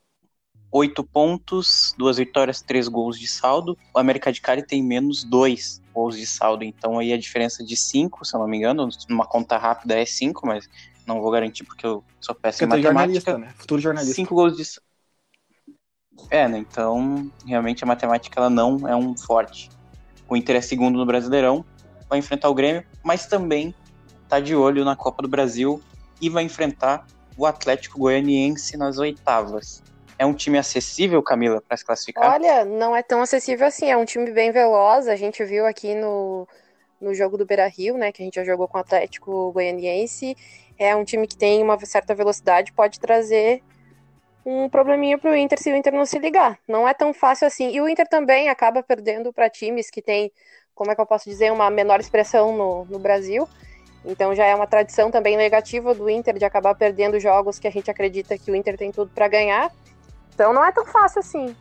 oito 0.73 1.03
pontos, 1.03 1.95
duas 1.99 2.17
vitórias, 2.19 2.61
três 2.61 2.89
gols 2.89 3.19
de 3.19 3.27
saldo. 3.27 3.77
O 3.95 3.99
América 3.99 4.33
de 4.33 4.41
Cali 4.41 4.63
tem 4.63 4.83
menos 4.83 5.25
dois 5.25 5.83
gols 5.93 6.17
de 6.17 6.27
saldo, 6.27 6.65
então 6.65 6.99
aí 6.99 7.13
a 7.13 7.19
diferença 7.19 7.65
de 7.65 7.77
cinco, 7.77 8.25
se 8.25 8.35
eu 8.35 8.41
não 8.41 8.47
me 8.47 8.57
engano, 8.57 8.89
numa 9.09 9.27
conta 9.27 9.57
rápida 9.57 9.99
é 9.99 10.05
cinco, 10.05 10.47
mas 10.47 10.69
não 11.07 11.21
vou 11.21 11.31
garantir 11.31 11.65
porque 11.65 11.85
eu 11.85 12.05
sou 12.21 12.35
péssimo 12.35 12.75
em 12.75 12.83
matemática. 12.83 13.37
Né? 13.37 13.53
Futuro 13.57 13.81
jornalista. 13.81 14.15
Cinco 14.15 14.35
gols 14.35 14.57
de 14.57 14.65
é, 16.29 16.47
né? 16.47 16.59
Então, 16.59 17.31
realmente 17.47 17.83
a 17.83 17.87
matemática 17.87 18.39
ela 18.39 18.51
não 18.51 18.87
é 18.87 18.95
um 18.95 19.17
forte. 19.17 19.71
O 20.29 20.37
Inter 20.37 20.57
é 20.57 20.61
segundo 20.61 20.99
no 20.99 21.07
Brasileirão, 21.07 21.65
vai 22.09 22.19
enfrentar 22.19 22.49
o 22.49 22.55
Grêmio, 22.55 22.85
mas 23.03 23.27
também 23.27 23.75
tá 24.29 24.39
de 24.39 24.55
olho 24.55 24.85
na 24.85 24.95
Copa 24.95 25.23
do 25.23 25.29
Brasil 25.29 25.83
e 26.21 26.29
vai 26.29 26.45
enfrentar 26.45 27.07
o 27.37 27.47
Atlético 27.47 27.99
Goianiense 27.99 28.77
nas 28.77 28.99
oitavas. 28.99 29.83
É 30.21 30.27
um 30.27 30.35
time 30.35 30.59
acessível, 30.59 31.23
Camila, 31.23 31.63
para 31.67 31.79
se 31.79 31.83
classificar? 31.83 32.35
Olha, 32.35 32.63
não 32.63 32.95
é 32.95 33.03
tão 33.03 33.23
acessível 33.23 33.67
assim. 33.67 33.91
É 33.91 33.97
um 33.97 34.05
time 34.05 34.31
bem 34.31 34.53
veloz. 34.53 35.09
A 35.09 35.17
gente 35.17 35.43
viu 35.43 35.65
aqui 35.65 35.95
no, 35.95 36.47
no 37.01 37.15
jogo 37.15 37.39
do 37.39 37.47
Beira 37.47 37.67
Rio, 37.67 37.97
né? 37.97 38.13
Que 38.13 38.21
a 38.21 38.27
gente 38.27 38.35
já 38.35 38.45
jogou 38.45 38.69
com 38.69 38.77
o 38.77 38.81
Atlético 38.83 39.51
Goianiense. 39.51 40.37
É 40.79 40.95
um 40.95 41.07
time 41.07 41.27
que 41.27 41.39
tem 41.39 41.63
uma 41.63 41.79
certa 41.87 42.15
velocidade, 42.15 42.71
pode 42.75 43.01
trazer 43.01 43.63
um 44.45 44.69
probleminha 44.69 45.17
para 45.17 45.31
o 45.31 45.35
Inter 45.35 45.59
se 45.59 45.73
o 45.73 45.75
Inter 45.75 45.95
não 45.95 46.05
se 46.05 46.19
ligar. 46.19 46.59
Não 46.69 46.87
é 46.87 46.93
tão 46.93 47.15
fácil 47.15 47.47
assim. 47.47 47.71
E 47.71 47.81
o 47.81 47.89
Inter 47.89 48.07
também 48.07 48.51
acaba 48.51 48.83
perdendo 48.83 49.33
para 49.33 49.49
times 49.49 49.89
que 49.89 50.03
têm, 50.03 50.31
como 50.75 50.91
é 50.91 50.95
que 50.95 51.01
eu 51.01 51.07
posso 51.07 51.31
dizer, 51.31 51.51
uma 51.51 51.71
menor 51.71 51.99
expressão 51.99 52.55
no, 52.55 52.85
no 52.85 52.99
Brasil. 52.99 53.49
Então 54.05 54.35
já 54.35 54.45
é 54.45 54.55
uma 54.55 54.67
tradição 54.67 55.11
também 55.11 55.39
negativa 55.39 55.95
do 55.95 56.11
Inter 56.11 56.37
de 56.39 56.45
acabar 56.45 56.75
perdendo 56.75 57.19
jogos 57.19 57.59
que 57.59 57.67
a 57.67 57.71
gente 57.71 57.91
acredita 57.91 58.37
que 58.37 58.51
o 58.51 58.55
Inter 58.55 58.77
tem 58.77 58.93
tudo 58.93 59.11
para 59.15 59.27
ganhar. 59.27 59.73
Então 60.41 60.55
não 60.55 60.65
é 60.65 60.73
tão 60.73 60.87
fácil 60.87 61.19
assim. 61.19 61.55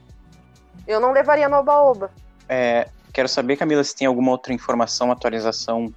Eu 0.87 1.01
não 1.01 1.11
levaria 1.11 1.49
no 1.49 1.57
oba-oba. 1.57 2.09
É, 2.47 2.87
quero 3.11 3.27
saber, 3.27 3.57
Camila, 3.57 3.83
se 3.83 3.93
tem 3.93 4.07
alguma 4.07 4.31
outra 4.31 4.53
informação, 4.53 5.11
atualização 5.11 5.93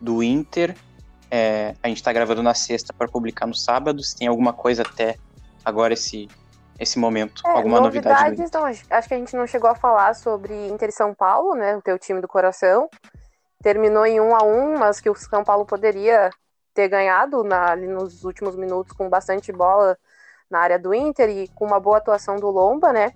do 0.00 0.22
Inter. 0.22 0.76
É, 1.28 1.74
a 1.82 1.88
gente 1.88 1.96
está 1.96 2.12
gravando 2.12 2.40
na 2.40 2.54
sexta 2.54 2.92
para 2.92 3.08
publicar 3.08 3.48
no 3.48 3.54
sábado. 3.54 4.00
Se 4.04 4.16
tem 4.16 4.28
alguma 4.28 4.52
coisa 4.52 4.82
até 4.82 5.16
agora 5.64 5.92
esse, 5.92 6.28
esse 6.78 7.00
momento, 7.00 7.42
é, 7.44 7.50
alguma 7.50 7.80
novidade? 7.80 8.40
Então, 8.40 8.64
acho 8.64 9.08
que 9.08 9.14
a 9.14 9.18
gente 9.18 9.34
não 9.34 9.48
chegou 9.48 9.68
a 9.68 9.74
falar 9.74 10.14
sobre 10.14 10.54
Inter 10.68 10.90
e 10.90 10.92
São 10.92 11.12
Paulo, 11.12 11.56
né? 11.56 11.76
O 11.76 11.82
teu 11.82 11.98
time 11.98 12.20
do 12.20 12.28
coração. 12.28 12.88
Terminou 13.60 14.06
em 14.06 14.20
um 14.20 14.36
a 14.36 14.44
um, 14.44 14.78
mas 14.78 15.00
que 15.00 15.10
o 15.10 15.16
São 15.16 15.42
Paulo 15.42 15.66
poderia 15.66 16.30
ter 16.74 16.86
ganhado 16.86 17.42
na, 17.42 17.72
ali 17.72 17.88
nos 17.88 18.22
últimos 18.22 18.54
minutos 18.54 18.92
com 18.92 19.08
bastante 19.08 19.50
bola 19.50 19.98
na 20.50 20.58
área 20.58 20.78
do 20.78 20.92
Inter 20.92 21.28
e 21.30 21.48
com 21.48 21.64
uma 21.64 21.78
boa 21.78 21.98
atuação 21.98 22.36
do 22.36 22.50
Lomba, 22.50 22.92
né? 22.92 23.12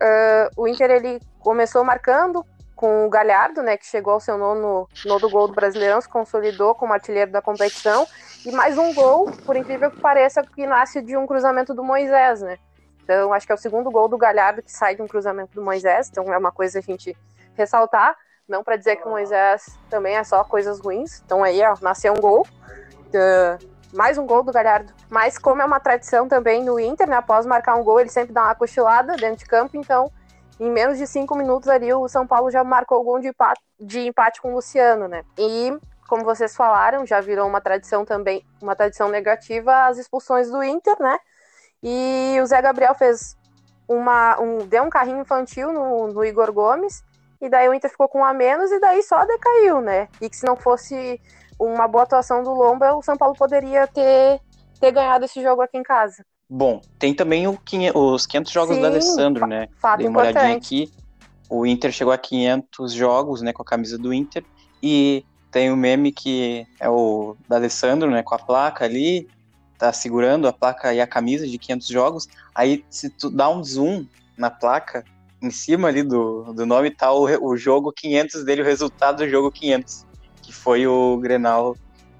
Uh, 0.00 0.62
o 0.62 0.66
Inter 0.66 0.90
ele 0.90 1.20
começou 1.38 1.84
marcando 1.84 2.44
com 2.74 3.06
o 3.06 3.10
Galhardo, 3.10 3.62
né, 3.62 3.76
que 3.76 3.84
chegou 3.84 4.14
ao 4.14 4.20
seu 4.20 4.38
nono, 4.38 4.88
nono 5.04 5.28
gol 5.28 5.46
do 5.46 5.52
Brasileirão, 5.52 6.00
se 6.00 6.08
consolidou 6.08 6.74
como 6.74 6.94
artilheiro 6.94 7.30
da 7.30 7.42
competição, 7.42 8.06
e 8.46 8.50
mais 8.50 8.78
um 8.78 8.94
gol, 8.94 9.30
por 9.44 9.54
incrível 9.54 9.90
que 9.90 10.00
pareça, 10.00 10.42
que 10.42 10.66
nasce 10.66 11.02
de 11.02 11.14
um 11.14 11.26
cruzamento 11.26 11.74
do 11.74 11.84
Moisés, 11.84 12.40
né? 12.40 12.56
Então, 13.04 13.34
acho 13.34 13.44
que 13.44 13.52
é 13.52 13.54
o 13.54 13.58
segundo 13.58 13.90
gol 13.90 14.08
do 14.08 14.16
Galhardo 14.16 14.62
que 14.62 14.72
sai 14.72 14.94
de 14.94 15.02
um 15.02 15.06
cruzamento 15.06 15.54
do 15.54 15.62
Moisés, 15.62 16.08
então 16.08 16.32
é 16.32 16.38
uma 16.38 16.50
coisa 16.50 16.78
a 16.78 16.82
gente 16.82 17.14
ressaltar, 17.52 18.16
não 18.48 18.64
para 18.64 18.76
dizer 18.76 18.96
que 18.96 19.06
o 19.06 19.10
Moisés 19.10 19.78
também 19.90 20.16
é 20.16 20.24
só 20.24 20.42
coisas 20.42 20.80
ruins. 20.80 21.20
Então 21.24 21.44
aí, 21.44 21.62
ó, 21.62 21.76
nasceu 21.82 22.14
um 22.14 22.20
gol. 22.20 22.46
Uh, 23.08 23.79
mais 23.92 24.18
um 24.18 24.26
gol 24.26 24.42
do 24.42 24.52
Galhardo. 24.52 24.92
Mas 25.08 25.38
como 25.38 25.62
é 25.62 25.64
uma 25.64 25.80
tradição 25.80 26.28
também 26.28 26.64
no 26.64 26.78
Inter, 26.78 27.08
né? 27.08 27.16
Após 27.16 27.46
marcar 27.46 27.76
um 27.76 27.84
gol, 27.84 28.00
ele 28.00 28.08
sempre 28.08 28.32
dá 28.32 28.44
uma 28.44 28.54
cochilada 28.54 29.16
dentro 29.16 29.38
de 29.38 29.46
campo, 29.46 29.76
então 29.76 30.10
em 30.58 30.70
menos 30.70 30.98
de 30.98 31.06
cinco 31.06 31.34
minutos 31.34 31.68
ali 31.68 31.92
o 31.92 32.06
São 32.08 32.26
Paulo 32.26 32.50
já 32.50 32.62
marcou 32.62 33.00
o 33.00 33.04
gol 33.04 33.20
de 33.20 33.28
empate, 33.28 33.60
de 33.78 34.00
empate 34.00 34.40
com 34.40 34.52
o 34.52 34.54
Luciano, 34.54 35.08
né? 35.08 35.24
E 35.38 35.76
como 36.08 36.24
vocês 36.24 36.54
falaram, 36.54 37.06
já 37.06 37.20
virou 37.20 37.46
uma 37.46 37.60
tradição 37.60 38.04
também, 38.04 38.44
uma 38.60 38.74
tradição 38.74 39.08
negativa 39.08 39.86
as 39.86 39.98
expulsões 39.98 40.50
do 40.50 40.62
Inter, 40.62 40.96
né? 41.00 41.18
E 41.82 42.38
o 42.42 42.46
Zé 42.46 42.60
Gabriel 42.60 42.94
fez 42.94 43.36
uma, 43.88 44.38
um, 44.40 44.58
deu 44.58 44.82
um 44.82 44.90
carrinho 44.90 45.20
infantil 45.20 45.72
no, 45.72 46.08
no 46.08 46.24
Igor 46.24 46.52
Gomes 46.52 47.02
e 47.40 47.48
daí 47.48 47.68
o 47.68 47.74
Inter 47.74 47.90
ficou 47.90 48.08
com 48.08 48.20
um 48.20 48.24
a 48.24 48.34
menos, 48.34 48.70
e 48.70 48.78
daí 48.78 49.02
só 49.02 49.24
decaiu, 49.24 49.80
né? 49.80 50.08
E 50.20 50.28
que 50.28 50.36
se 50.36 50.44
não 50.44 50.56
fosse 50.56 51.18
uma 51.60 51.86
boa 51.86 52.04
atuação 52.04 52.42
do 52.42 52.52
Lomba, 52.52 52.94
o 52.94 53.02
São 53.02 53.16
Paulo 53.16 53.34
poderia 53.36 53.86
ter, 53.86 54.40
ter 54.80 54.90
ganhado 54.90 55.26
esse 55.26 55.42
jogo 55.42 55.60
aqui 55.60 55.76
em 55.76 55.82
casa. 55.82 56.24
Bom, 56.48 56.80
tem 56.98 57.14
também 57.14 57.46
o, 57.46 57.58
os 57.94 58.26
500 58.26 58.52
jogos 58.52 58.74
Sim, 58.74 58.80
do 58.80 58.86
Alessandro, 58.86 59.46
né? 59.46 59.68
Fato 59.80 59.98
Dei 59.98 60.08
uma 60.08 60.20
olhadinha 60.20 60.52
importante. 60.52 60.84
aqui. 60.84 60.92
O 61.48 61.66
Inter 61.66 61.92
chegou 61.92 62.12
a 62.12 62.18
500 62.18 62.92
jogos, 62.92 63.42
né, 63.42 63.52
com 63.52 63.62
a 63.62 63.64
camisa 63.64 63.98
do 63.98 64.12
Inter. 64.12 64.44
E 64.82 65.24
tem 65.50 65.70
o 65.70 65.76
meme 65.76 66.10
que 66.10 66.66
é 66.78 66.88
o 66.88 67.36
da 67.48 67.56
Alessandro, 67.56 68.10
né, 68.10 68.22
com 68.22 68.34
a 68.34 68.38
placa 68.38 68.84
ali, 68.84 69.28
tá 69.78 69.92
segurando 69.92 70.48
a 70.48 70.52
placa 70.52 70.94
e 70.94 71.00
a 71.00 71.06
camisa 71.06 71.46
de 71.46 71.58
500 71.58 71.88
jogos. 71.88 72.28
Aí, 72.54 72.84
se 72.88 73.10
tu 73.10 73.30
dá 73.30 73.48
um 73.48 73.62
zoom 73.62 74.06
na 74.36 74.50
placa, 74.50 75.04
em 75.42 75.50
cima 75.50 75.88
ali 75.88 76.02
do, 76.02 76.52
do 76.52 76.66
nome 76.66 76.90
tá 76.90 77.12
o, 77.12 77.24
o 77.24 77.56
jogo 77.56 77.92
500 77.92 78.44
dele, 78.44 78.62
o 78.62 78.64
resultado 78.64 79.18
do 79.18 79.28
jogo 79.28 79.50
500, 79.50 80.06
que 80.50 80.54
foi 80.56 80.84
o 80.84 81.16
Grenal 81.18 81.76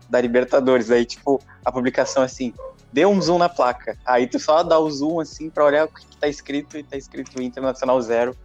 da 0.08 0.20
Libertadores. 0.20 0.90
Aí, 0.90 1.04
tipo, 1.04 1.40
a 1.64 1.72
publicação 1.72 2.22
assim, 2.22 2.54
dê 2.92 3.04
um 3.04 3.20
zoom 3.20 3.38
na 3.38 3.48
placa. 3.48 3.98
Aí 4.06 4.28
tu 4.28 4.38
só 4.38 4.62
dá 4.62 4.78
o 4.78 4.88
zoom 4.88 5.18
assim 5.18 5.50
pra 5.50 5.64
olhar 5.64 5.86
o 5.86 5.88
que 5.88 6.16
tá 6.16 6.28
escrito 6.28 6.78
e 6.78 6.84
tá 6.84 6.96
escrito 6.96 7.42
Internacional 7.42 8.00
0, 8.00 8.36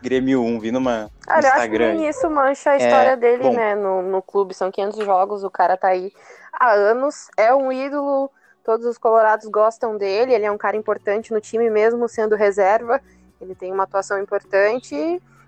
Grêmio 0.00 0.42
1, 0.42 0.60
vi 0.60 0.70
numa 0.70 1.10
Olha, 1.28 1.34
eu 1.34 1.36
acho 1.36 1.42
que 1.42 1.48
Instagram. 1.48 2.08
isso 2.08 2.30
mancha 2.30 2.70
a 2.70 2.76
história 2.76 3.16
dele, 3.16 3.42
bom. 3.42 3.54
né, 3.54 3.74
no, 3.74 4.02
no 4.02 4.22
clube. 4.22 4.54
São 4.54 4.70
500 4.70 5.04
jogos, 5.04 5.42
o 5.42 5.50
cara 5.50 5.76
tá 5.76 5.88
aí 5.88 6.12
há 6.52 6.72
anos, 6.72 7.28
é 7.36 7.52
um 7.52 7.72
ídolo, 7.72 8.30
todos 8.64 8.86
os 8.86 8.96
colorados 8.96 9.48
gostam 9.48 9.96
dele, 9.96 10.34
ele 10.34 10.44
é 10.44 10.50
um 10.50 10.58
cara 10.58 10.76
importante 10.76 11.32
no 11.32 11.40
time 11.40 11.68
mesmo 11.68 12.08
sendo 12.08 12.36
reserva, 12.36 13.00
ele 13.40 13.56
tem 13.56 13.72
uma 13.72 13.84
atuação 13.84 14.20
importante. 14.20 14.94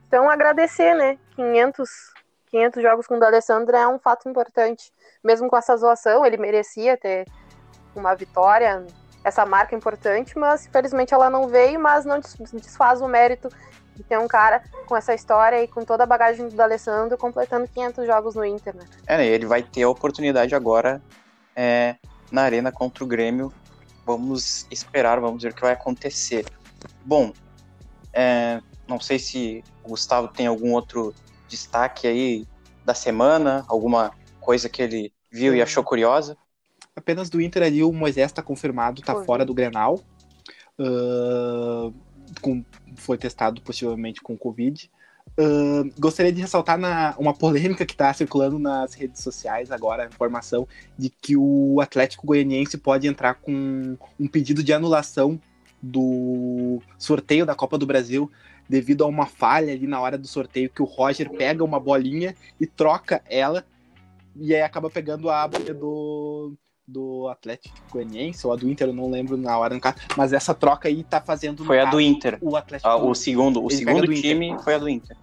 Então, 0.08 0.28
agradecer, 0.28 0.94
né, 0.94 1.16
500, 1.36 2.14
500 2.54 2.82
jogos 2.84 3.06
com 3.08 3.16
o 3.16 3.18
D'Alessandro 3.18 3.74
é 3.74 3.88
um 3.88 3.98
fato 3.98 4.28
importante. 4.28 4.92
Mesmo 5.24 5.48
com 5.48 5.56
essa 5.56 5.76
zoação, 5.76 6.24
ele 6.24 6.36
merecia 6.36 6.96
ter 6.96 7.26
uma 7.96 8.14
vitória, 8.14 8.86
essa 9.24 9.44
marca 9.44 9.74
importante, 9.74 10.38
mas 10.38 10.64
infelizmente 10.64 11.12
ela 11.12 11.28
não 11.28 11.48
veio, 11.48 11.80
mas 11.80 12.04
não 12.04 12.20
des- 12.20 12.36
desfaz 12.52 13.00
o 13.00 13.08
mérito 13.08 13.48
de 13.96 14.04
ter 14.04 14.18
um 14.18 14.28
cara 14.28 14.62
com 14.86 14.96
essa 14.96 15.12
história 15.12 15.64
e 15.64 15.66
com 15.66 15.84
toda 15.84 16.04
a 16.04 16.06
bagagem 16.06 16.46
do 16.48 16.54
D'Alessandro 16.54 17.18
completando 17.18 17.66
500 17.66 18.06
jogos 18.06 18.34
no 18.36 18.44
Inter, 18.44 18.76
né? 18.76 18.84
É, 19.08 19.16
né, 19.16 19.26
ele 19.26 19.46
vai 19.46 19.62
ter 19.62 19.82
a 19.82 19.88
oportunidade 19.88 20.54
agora 20.54 21.02
é, 21.56 21.96
na 22.30 22.42
arena 22.42 22.70
contra 22.70 23.02
o 23.02 23.06
Grêmio. 23.06 23.52
Vamos 24.06 24.64
esperar, 24.70 25.18
vamos 25.18 25.42
ver 25.42 25.50
o 25.50 25.54
que 25.54 25.62
vai 25.62 25.72
acontecer. 25.72 26.44
Bom, 27.04 27.32
é, 28.12 28.60
não 28.86 29.00
sei 29.00 29.18
se 29.18 29.64
o 29.82 29.88
Gustavo 29.88 30.28
tem 30.28 30.46
algum 30.46 30.72
outro 30.72 31.12
destaque 31.54 32.06
aí 32.06 32.46
da 32.84 32.94
semana, 32.94 33.64
alguma 33.68 34.10
coisa 34.40 34.68
que 34.68 34.82
ele 34.82 35.12
viu 35.30 35.54
e 35.54 35.62
achou 35.62 35.82
curiosa. 35.84 36.36
Apenas 36.96 37.30
do 37.30 37.40
Inter 37.40 37.62
ali, 37.62 37.82
o 37.82 37.92
Moisés 37.92 38.30
tá 38.32 38.42
confirmado, 38.42 39.00
tá 39.02 39.12
Covid. 39.12 39.26
fora 39.26 39.44
do 39.44 39.54
Grenal. 39.54 40.00
Ah, 40.78 41.90
com- 42.40 42.64
foi 42.96 43.16
testado 43.18 43.60
possivelmente 43.62 44.20
com 44.20 44.36
Covid. 44.36 44.90
Ah, 45.38 45.82
gostaria 45.98 46.32
de 46.32 46.40
ressaltar 46.40 46.78
na, 46.78 47.14
uma 47.18 47.32
polêmica 47.34 47.86
que 47.86 47.94
está 47.94 48.12
circulando 48.12 48.58
nas 48.58 48.94
redes 48.94 49.22
sociais 49.22 49.70
agora, 49.70 50.04
a 50.04 50.06
informação 50.06 50.66
de 50.98 51.08
que 51.10 51.36
o 51.36 51.80
Atlético 51.80 52.26
Goianiense 52.26 52.76
pode 52.78 53.06
entrar 53.06 53.34
com 53.34 53.96
um 54.18 54.28
pedido 54.28 54.62
de 54.62 54.72
anulação 54.72 55.40
do 55.82 56.80
sorteio 56.98 57.44
da 57.44 57.54
Copa 57.54 57.76
do 57.76 57.86
Brasil 57.86 58.30
devido 58.68 59.04
a 59.04 59.06
uma 59.06 59.26
falha 59.26 59.72
ali 59.72 59.86
na 59.86 60.00
hora 60.00 60.16
do 60.16 60.26
sorteio 60.26 60.70
que 60.70 60.82
o 60.82 60.86
Roger 60.86 61.30
pega 61.30 61.62
uma 61.64 61.78
bolinha 61.78 62.34
e 62.60 62.66
troca 62.66 63.22
ela 63.28 63.64
e 64.36 64.54
aí 64.54 64.62
acaba 64.62 64.90
pegando 64.90 65.30
a 65.30 65.46
bolha 65.46 65.72
do, 65.72 66.54
do 66.86 67.28
Atlético 67.28 67.76
Goianiense 67.92 68.46
ou 68.46 68.52
a 68.52 68.56
do 68.56 68.68
Inter, 68.68 68.88
eu 68.88 68.92
não 68.92 69.10
lembro 69.10 69.36
na 69.36 69.56
hora, 69.56 69.74
no 69.74 69.80
caso, 69.80 69.96
mas 70.16 70.32
essa 70.32 70.54
troca 70.54 70.88
aí 70.88 71.04
tá 71.04 71.20
fazendo 71.20 71.64
Foi 71.64 71.78
a 71.78 71.84
do 71.84 72.00
Inter. 72.00 72.38
o 72.40 72.56
Atlético 72.56 72.88
Ah, 72.88 72.96
o 72.96 73.14
segundo, 73.14 73.62
o 73.62 73.68
Ele 73.68 73.76
segundo 73.76 74.06
do 74.06 74.12
Inter. 74.12 74.22
time 74.22 74.58
foi 74.62 74.74
a 74.74 74.78
do 74.78 74.88
Inter. 74.88 75.16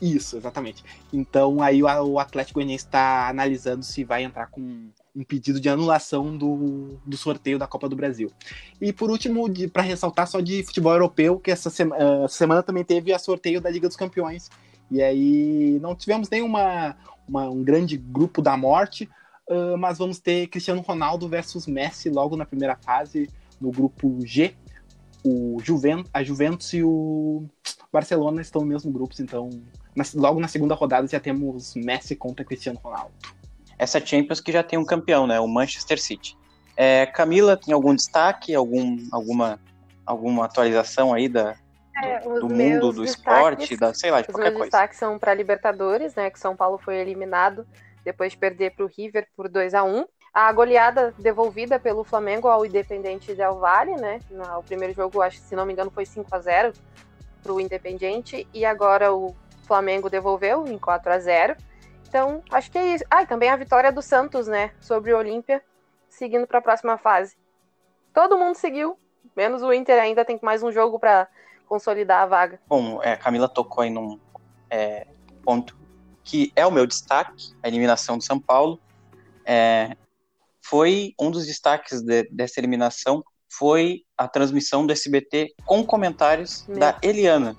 Isso, 0.00 0.36
exatamente. 0.36 0.82
Então 1.12 1.62
aí 1.62 1.82
o, 1.82 1.86
o 1.86 2.18
Atlético 2.18 2.58
Goianiense 2.58 2.84
está 2.84 3.28
analisando 3.28 3.84
se 3.84 4.02
vai 4.04 4.24
entrar 4.24 4.48
com 4.48 4.90
um 5.14 5.22
pedido 5.22 5.60
de 5.60 5.68
anulação 5.68 6.36
do, 6.36 6.98
do 7.04 7.16
sorteio 7.16 7.58
da 7.58 7.66
Copa 7.66 7.88
do 7.88 7.94
Brasil. 7.96 8.30
E 8.80 8.92
por 8.92 9.10
último, 9.10 9.44
para 9.70 9.82
ressaltar 9.82 10.26
só 10.26 10.40
de 10.40 10.62
futebol 10.62 10.92
europeu, 10.92 11.38
que 11.38 11.50
essa, 11.50 11.68
sema- 11.68 11.96
eh, 11.96 12.28
semana 12.28 12.62
também 12.62 12.82
teve 12.84 13.12
a 13.12 13.18
sorteio 13.18 13.60
da 13.60 13.68
Liga 13.70 13.86
dos 13.88 13.96
Campeões. 13.96 14.48
E 14.90 15.02
aí 15.02 15.78
não 15.80 15.94
tivemos 15.94 16.28
nenhuma 16.30 16.96
uma- 17.28 17.48
um 17.48 17.62
grande 17.62 17.96
grupo 17.96 18.42
da 18.42 18.56
morte, 18.56 19.08
ah, 19.48 19.76
mas 19.78 19.98
vamos 19.98 20.18
ter 20.18 20.46
Cristiano 20.48 20.80
Ronaldo 20.80 21.28
versus 21.28 21.66
Messi 21.66 22.08
logo 22.10 22.36
na 22.36 22.44
primeira 22.44 22.76
fase, 22.76 23.28
no 23.60 23.70
grupo 23.70 24.18
G. 24.24 24.54
O 25.24 25.58
Juven, 25.62 26.04
a 26.12 26.24
Juventus 26.24 26.72
e 26.72 26.82
o 26.82 27.44
Barcelona 27.92 28.40
estão 28.40 28.62
no 28.62 28.66
mesmo 28.66 28.90
grupo, 28.90 29.14
então 29.20 29.50
na- 29.94 30.04
logo 30.14 30.40
na 30.40 30.48
segunda 30.48 30.74
rodada 30.74 31.06
já 31.06 31.20
temos 31.20 31.74
Messi 31.76 32.16
contra 32.16 32.44
Cristiano 32.44 32.80
Ronaldo. 32.82 33.12
Essa 33.82 33.98
Champions 33.98 34.40
que 34.40 34.52
já 34.52 34.62
tem 34.62 34.78
um 34.78 34.84
campeão, 34.84 35.26
né? 35.26 35.40
O 35.40 35.48
Manchester 35.48 36.00
City. 36.00 36.38
É, 36.76 37.04
Camila, 37.04 37.56
tem 37.56 37.74
algum 37.74 37.92
destaque, 37.92 38.54
algum, 38.54 38.96
alguma, 39.10 39.58
alguma 40.06 40.44
atualização 40.44 41.12
aí 41.12 41.28
da, 41.28 41.56
os 42.24 42.40
do 42.40 42.48
meus 42.48 42.74
mundo 42.74 42.92
do 42.92 43.04
esporte, 43.04 43.76
da, 43.76 43.92
sei 43.92 44.12
lá, 44.12 44.20
de 44.20 44.28
Os 44.28 44.34
qualquer 44.34 44.52
coisa? 44.52 44.64
destaques 44.66 44.98
são 44.98 45.18
para 45.18 45.34
Libertadores, 45.34 46.14
né? 46.14 46.30
Que 46.30 46.38
São 46.38 46.54
Paulo 46.54 46.78
foi 46.78 46.94
eliminado 46.94 47.66
depois 48.04 48.30
de 48.30 48.38
perder 48.38 48.70
para 48.70 48.84
o 48.84 48.88
River 48.88 49.26
por 49.36 49.48
2 49.48 49.74
a 49.74 49.82
1 49.82 50.06
A 50.32 50.52
goleada 50.52 51.12
devolvida 51.18 51.76
pelo 51.80 52.04
Flamengo 52.04 52.46
ao 52.46 52.64
Independente 52.64 53.34
Del 53.34 53.58
Valle, 53.58 53.96
né? 53.96 54.20
No, 54.30 54.60
o 54.60 54.62
primeiro 54.62 54.94
jogo, 54.94 55.20
acho 55.20 55.40
que 55.40 55.48
se 55.48 55.56
não 55.56 55.66
me 55.66 55.72
engano, 55.72 55.90
foi 55.90 56.06
5 56.06 56.32
a 56.32 56.38
0 56.38 56.72
para 57.42 57.52
o 57.52 57.60
Independente. 57.60 58.46
E 58.54 58.64
agora 58.64 59.12
o 59.12 59.34
Flamengo 59.66 60.08
devolveu 60.08 60.68
em 60.68 60.78
4 60.78 61.12
a 61.12 61.18
0 61.18 61.56
Então, 62.12 62.42
acho 62.50 62.70
que 62.70 62.76
é 62.76 62.94
isso. 62.94 63.04
Ah, 63.10 63.22
e 63.22 63.26
também 63.26 63.48
a 63.48 63.56
vitória 63.56 63.90
do 63.90 64.02
Santos, 64.02 64.46
né? 64.46 64.72
Sobre 64.78 65.14
o 65.14 65.16
Olímpia, 65.16 65.62
seguindo 66.10 66.46
para 66.46 66.58
a 66.58 66.62
próxima 66.62 66.98
fase. 66.98 67.34
Todo 68.12 68.36
mundo 68.36 68.54
seguiu, 68.54 68.98
menos 69.34 69.62
o 69.62 69.72
Inter 69.72 69.98
ainda 69.98 70.22
tem 70.22 70.38
mais 70.42 70.62
um 70.62 70.70
jogo 70.70 70.98
para 70.98 71.26
consolidar 71.66 72.20
a 72.22 72.26
vaga. 72.26 72.60
Bom, 72.68 73.02
é, 73.02 73.14
a 73.14 73.16
Camila 73.16 73.48
tocou 73.48 73.82
aí 73.82 73.88
num 73.88 74.20
é, 74.68 75.06
ponto 75.42 75.74
que 76.22 76.52
é 76.54 76.66
o 76.66 76.70
meu 76.70 76.86
destaque, 76.86 77.54
a 77.62 77.68
eliminação 77.68 78.18
do 78.18 78.22
São 78.24 78.38
Paulo. 78.38 78.78
É, 79.42 79.96
foi 80.60 81.14
um 81.18 81.30
dos 81.30 81.46
destaques 81.46 82.02
de- 82.02 82.28
dessa 82.30 82.60
eliminação 82.60 83.24
foi 83.50 84.02
a 84.18 84.28
transmissão 84.28 84.86
do 84.86 84.92
SBT 84.92 85.54
com 85.64 85.82
comentários 85.82 86.66
Meu. 86.68 86.78
da 86.78 86.98
Eliana. 87.02 87.56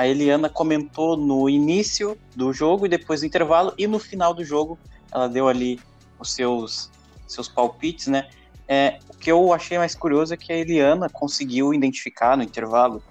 A 0.00 0.06
Eliana 0.06 0.48
comentou 0.48 1.14
no 1.14 1.46
início 1.46 2.16
do 2.34 2.54
jogo 2.54 2.86
e 2.86 2.88
depois 2.88 3.20
do 3.20 3.26
intervalo 3.26 3.74
e 3.76 3.86
no 3.86 3.98
final 3.98 4.32
do 4.32 4.42
jogo 4.42 4.78
ela 5.12 5.28
deu 5.28 5.46
ali 5.46 5.78
os 6.18 6.32
seus 6.32 6.90
seus 7.28 7.48
palpites, 7.48 8.06
né? 8.06 8.30
É, 8.66 8.98
o 9.10 9.18
que 9.18 9.30
eu 9.30 9.52
achei 9.52 9.76
mais 9.76 9.94
curioso 9.94 10.32
é 10.32 10.38
que 10.38 10.50
a 10.54 10.56
Eliana 10.56 11.10
conseguiu 11.10 11.74
identificar 11.74 12.34
no 12.34 12.42
intervalo 12.42 13.02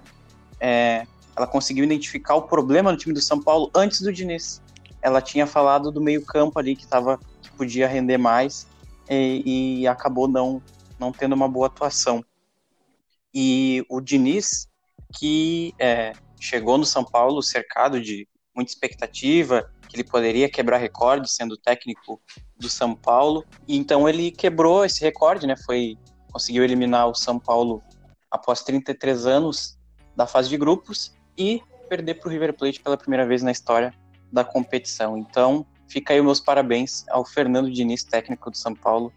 é, 0.58 1.06
ela 1.36 1.46
conseguiu 1.46 1.84
identificar 1.84 2.34
o 2.34 2.42
problema 2.42 2.90
no 2.90 2.98
time 2.98 3.14
do 3.14 3.20
São 3.20 3.40
Paulo 3.40 3.70
antes 3.72 4.00
do 4.00 4.12
Diniz. 4.12 4.60
Ela 5.00 5.22
tinha 5.22 5.46
falado 5.46 5.92
do 5.92 6.00
meio-campo 6.00 6.58
ali 6.58 6.74
que, 6.74 6.88
tava, 6.88 7.20
que 7.40 7.52
podia 7.52 7.86
render 7.86 8.18
mais 8.18 8.66
e, 9.08 9.82
e 9.82 9.86
acabou 9.86 10.26
não, 10.26 10.60
não 10.98 11.12
tendo 11.12 11.36
uma 11.36 11.48
boa 11.48 11.68
atuação. 11.68 12.24
E 13.32 13.86
o 13.88 14.00
Diniz, 14.00 14.68
que 15.16 15.72
é, 15.78 16.14
chegou 16.40 16.78
no 16.78 16.84
São 16.84 17.04
Paulo 17.04 17.42
cercado 17.42 18.00
de 18.00 18.26
muita 18.56 18.72
expectativa, 18.72 19.70
que 19.88 19.96
ele 19.96 20.04
poderia 20.04 20.48
quebrar 20.48 20.78
recorde 20.78 21.30
sendo 21.30 21.56
técnico 21.56 22.20
do 22.56 22.68
São 22.68 22.94
Paulo, 22.94 23.44
e 23.68 23.76
então 23.76 24.08
ele 24.08 24.30
quebrou 24.30 24.84
esse 24.84 25.00
recorde, 25.02 25.46
né? 25.46 25.56
Foi 25.56 25.96
conseguiu 26.32 26.64
eliminar 26.64 27.08
o 27.08 27.14
São 27.14 27.38
Paulo 27.38 27.82
após 28.30 28.62
33 28.62 29.26
anos 29.26 29.78
da 30.16 30.26
fase 30.26 30.48
de 30.48 30.56
grupos 30.56 31.14
e 31.36 31.62
perder 31.88 32.14
para 32.14 32.28
o 32.28 32.30
River 32.30 32.56
Plate 32.56 32.80
pela 32.80 32.96
primeira 32.96 33.26
vez 33.26 33.42
na 33.42 33.50
história 33.50 33.92
da 34.32 34.44
competição. 34.44 35.18
Então, 35.18 35.66
fica 35.88 36.14
aí 36.14 36.22
meus 36.22 36.38
parabéns 36.38 37.04
ao 37.08 37.24
Fernando 37.24 37.70
Diniz, 37.70 38.04
técnico 38.04 38.50
do 38.50 38.56
São 38.56 38.74
Paulo, 38.74 39.12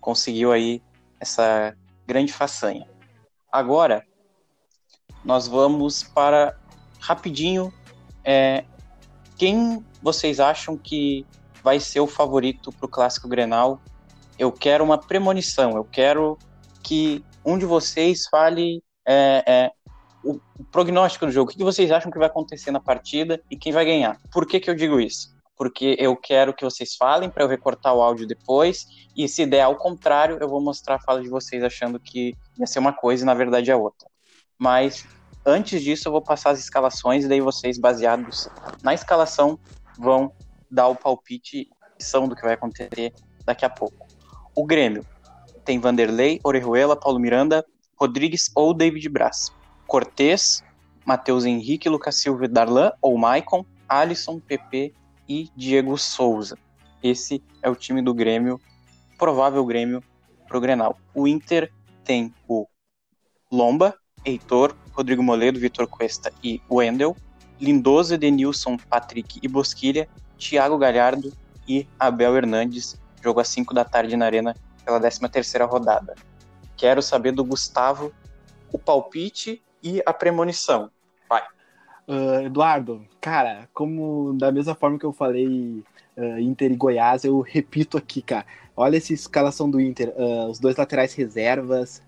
conseguiu 0.00 0.52
aí 0.52 0.82
essa 1.20 1.76
grande 2.06 2.32
façanha. 2.32 2.88
Agora, 3.52 4.06
nós 5.24 5.46
vamos 5.46 6.02
para 6.02 6.58
rapidinho. 7.04 7.72
é, 8.24 8.64
quem 9.36 9.84
vocês 10.02 10.40
acham 10.40 10.76
que 10.76 11.26
vai 11.62 11.80
ser 11.80 12.00
o 12.00 12.06
favorito 12.06 12.72
para 12.72 12.86
o 12.86 12.88
Clássico 12.88 13.28
Grenal? 13.28 13.80
Eu 14.38 14.50
quero 14.50 14.84
uma 14.84 14.98
premonição. 14.98 15.76
Eu 15.76 15.84
quero 15.84 16.38
que 16.82 17.24
um 17.44 17.58
de 17.58 17.66
vocês 17.66 18.26
fale 18.28 18.82
é, 19.06 19.44
é, 19.46 19.70
o 20.22 20.40
prognóstico 20.70 21.26
do 21.26 21.32
jogo. 21.32 21.50
O 21.50 21.54
que 21.54 21.62
vocês 21.62 21.90
acham 21.90 22.10
que 22.10 22.18
vai 22.18 22.28
acontecer 22.28 22.70
na 22.70 22.80
partida 22.80 23.40
e 23.50 23.56
quem 23.56 23.72
vai 23.72 23.84
ganhar? 23.84 24.18
Por 24.32 24.46
que, 24.46 24.60
que 24.60 24.70
eu 24.70 24.74
digo 24.74 25.00
isso? 25.00 25.34
Porque 25.56 25.96
eu 25.98 26.16
quero 26.16 26.54
que 26.54 26.64
vocês 26.64 26.96
falem 26.96 27.30
para 27.30 27.44
eu 27.44 27.48
recortar 27.48 27.94
o 27.94 28.02
áudio 28.02 28.26
depois. 28.26 28.86
E 29.16 29.28
se 29.28 29.46
der 29.46 29.62
ao 29.62 29.76
contrário, 29.76 30.38
eu 30.40 30.48
vou 30.48 30.60
mostrar 30.60 30.96
a 30.96 31.00
fala 31.00 31.22
de 31.22 31.28
vocês 31.28 31.62
achando 31.62 32.00
que 32.00 32.34
ia 32.58 32.66
ser 32.66 32.78
uma 32.78 32.92
coisa 32.92 33.22
e 33.22 33.26
na 33.26 33.34
verdade 33.34 33.70
é 33.70 33.76
outra. 33.76 34.08
Mas 34.58 35.06
antes 35.44 35.82
disso, 35.82 36.08
eu 36.08 36.12
vou 36.12 36.22
passar 36.22 36.50
as 36.50 36.58
escalações 36.58 37.24
e 37.24 37.28
daí 37.28 37.40
vocês, 37.40 37.78
baseados 37.78 38.48
na 38.82 38.94
escalação, 38.94 39.58
vão 39.98 40.32
dar 40.70 40.88
o 40.88 40.96
palpite 40.96 41.68
são 41.98 42.28
do 42.28 42.34
que 42.34 42.42
vai 42.42 42.54
acontecer 42.54 43.12
daqui 43.44 43.64
a 43.64 43.70
pouco. 43.70 44.06
O 44.54 44.64
Grêmio 44.64 45.04
tem 45.64 45.78
Vanderlei, 45.78 46.40
Orejuela, 46.42 46.96
Paulo 46.96 47.18
Miranda, 47.18 47.64
Rodrigues 47.96 48.50
ou 48.54 48.74
David 48.74 49.08
Braz. 49.08 49.52
Cortez, 49.86 50.62
Matheus 51.04 51.44
Henrique, 51.44 51.88
Lucas 51.88 52.16
Silva, 52.16 52.48
Darlan 52.48 52.92
ou 53.00 53.16
Maicon, 53.16 53.64
Alisson, 53.88 54.40
PP 54.40 54.92
e 55.28 55.50
Diego 55.56 55.96
Souza. 55.96 56.58
Esse 57.02 57.42
é 57.62 57.68
o 57.68 57.76
time 57.76 58.02
do 58.02 58.14
Grêmio, 58.14 58.60
provável 59.18 59.64
Grêmio 59.64 60.02
pro 60.48 60.60
Grenal. 60.60 60.98
O 61.14 61.28
Inter 61.28 61.70
tem 62.02 62.34
o 62.48 62.66
Lomba, 63.50 63.94
Heitor, 64.24 64.74
Rodrigo 64.92 65.22
Moledo, 65.22 65.58
Vitor 65.58 65.86
Cuesta 65.86 66.32
e 66.42 66.60
Wendel, 66.70 67.16
Lindoso, 67.60 68.14
Edenilson, 68.14 68.76
Patrick 68.76 69.38
e 69.42 69.48
Bosquilha, 69.48 70.08
Thiago 70.38 70.78
Galhardo 70.78 71.32
e 71.68 71.86
Abel 71.98 72.36
Hernandes. 72.36 73.00
Jogo 73.22 73.40
às 73.40 73.48
5 73.48 73.72
da 73.72 73.84
tarde 73.84 74.16
na 74.16 74.26
Arena 74.26 74.54
pela 74.84 75.00
13 75.00 75.20
terceira 75.30 75.64
rodada. 75.64 76.14
Quero 76.76 77.00
saber 77.00 77.32
do 77.32 77.44
Gustavo 77.44 78.12
o 78.72 78.78
palpite 78.78 79.62
e 79.82 80.02
a 80.04 80.12
premonição. 80.12 80.90
Vai. 81.28 81.42
Uh, 82.06 82.46
Eduardo, 82.46 83.06
cara, 83.20 83.68
como 83.72 84.34
da 84.34 84.52
mesma 84.52 84.74
forma 84.74 84.98
que 84.98 85.06
eu 85.06 85.12
falei 85.12 85.82
uh, 86.16 86.38
Inter 86.38 86.72
e 86.72 86.76
Goiás, 86.76 87.24
eu 87.24 87.40
repito 87.40 87.96
aqui, 87.96 88.20
cara. 88.20 88.44
Olha 88.76 88.96
essa 88.96 89.12
escalação 89.12 89.70
do 89.70 89.80
Inter. 89.80 90.12
Uh, 90.16 90.50
os 90.50 90.58
dois 90.58 90.76
laterais 90.76 91.14
reservas. 91.14 92.02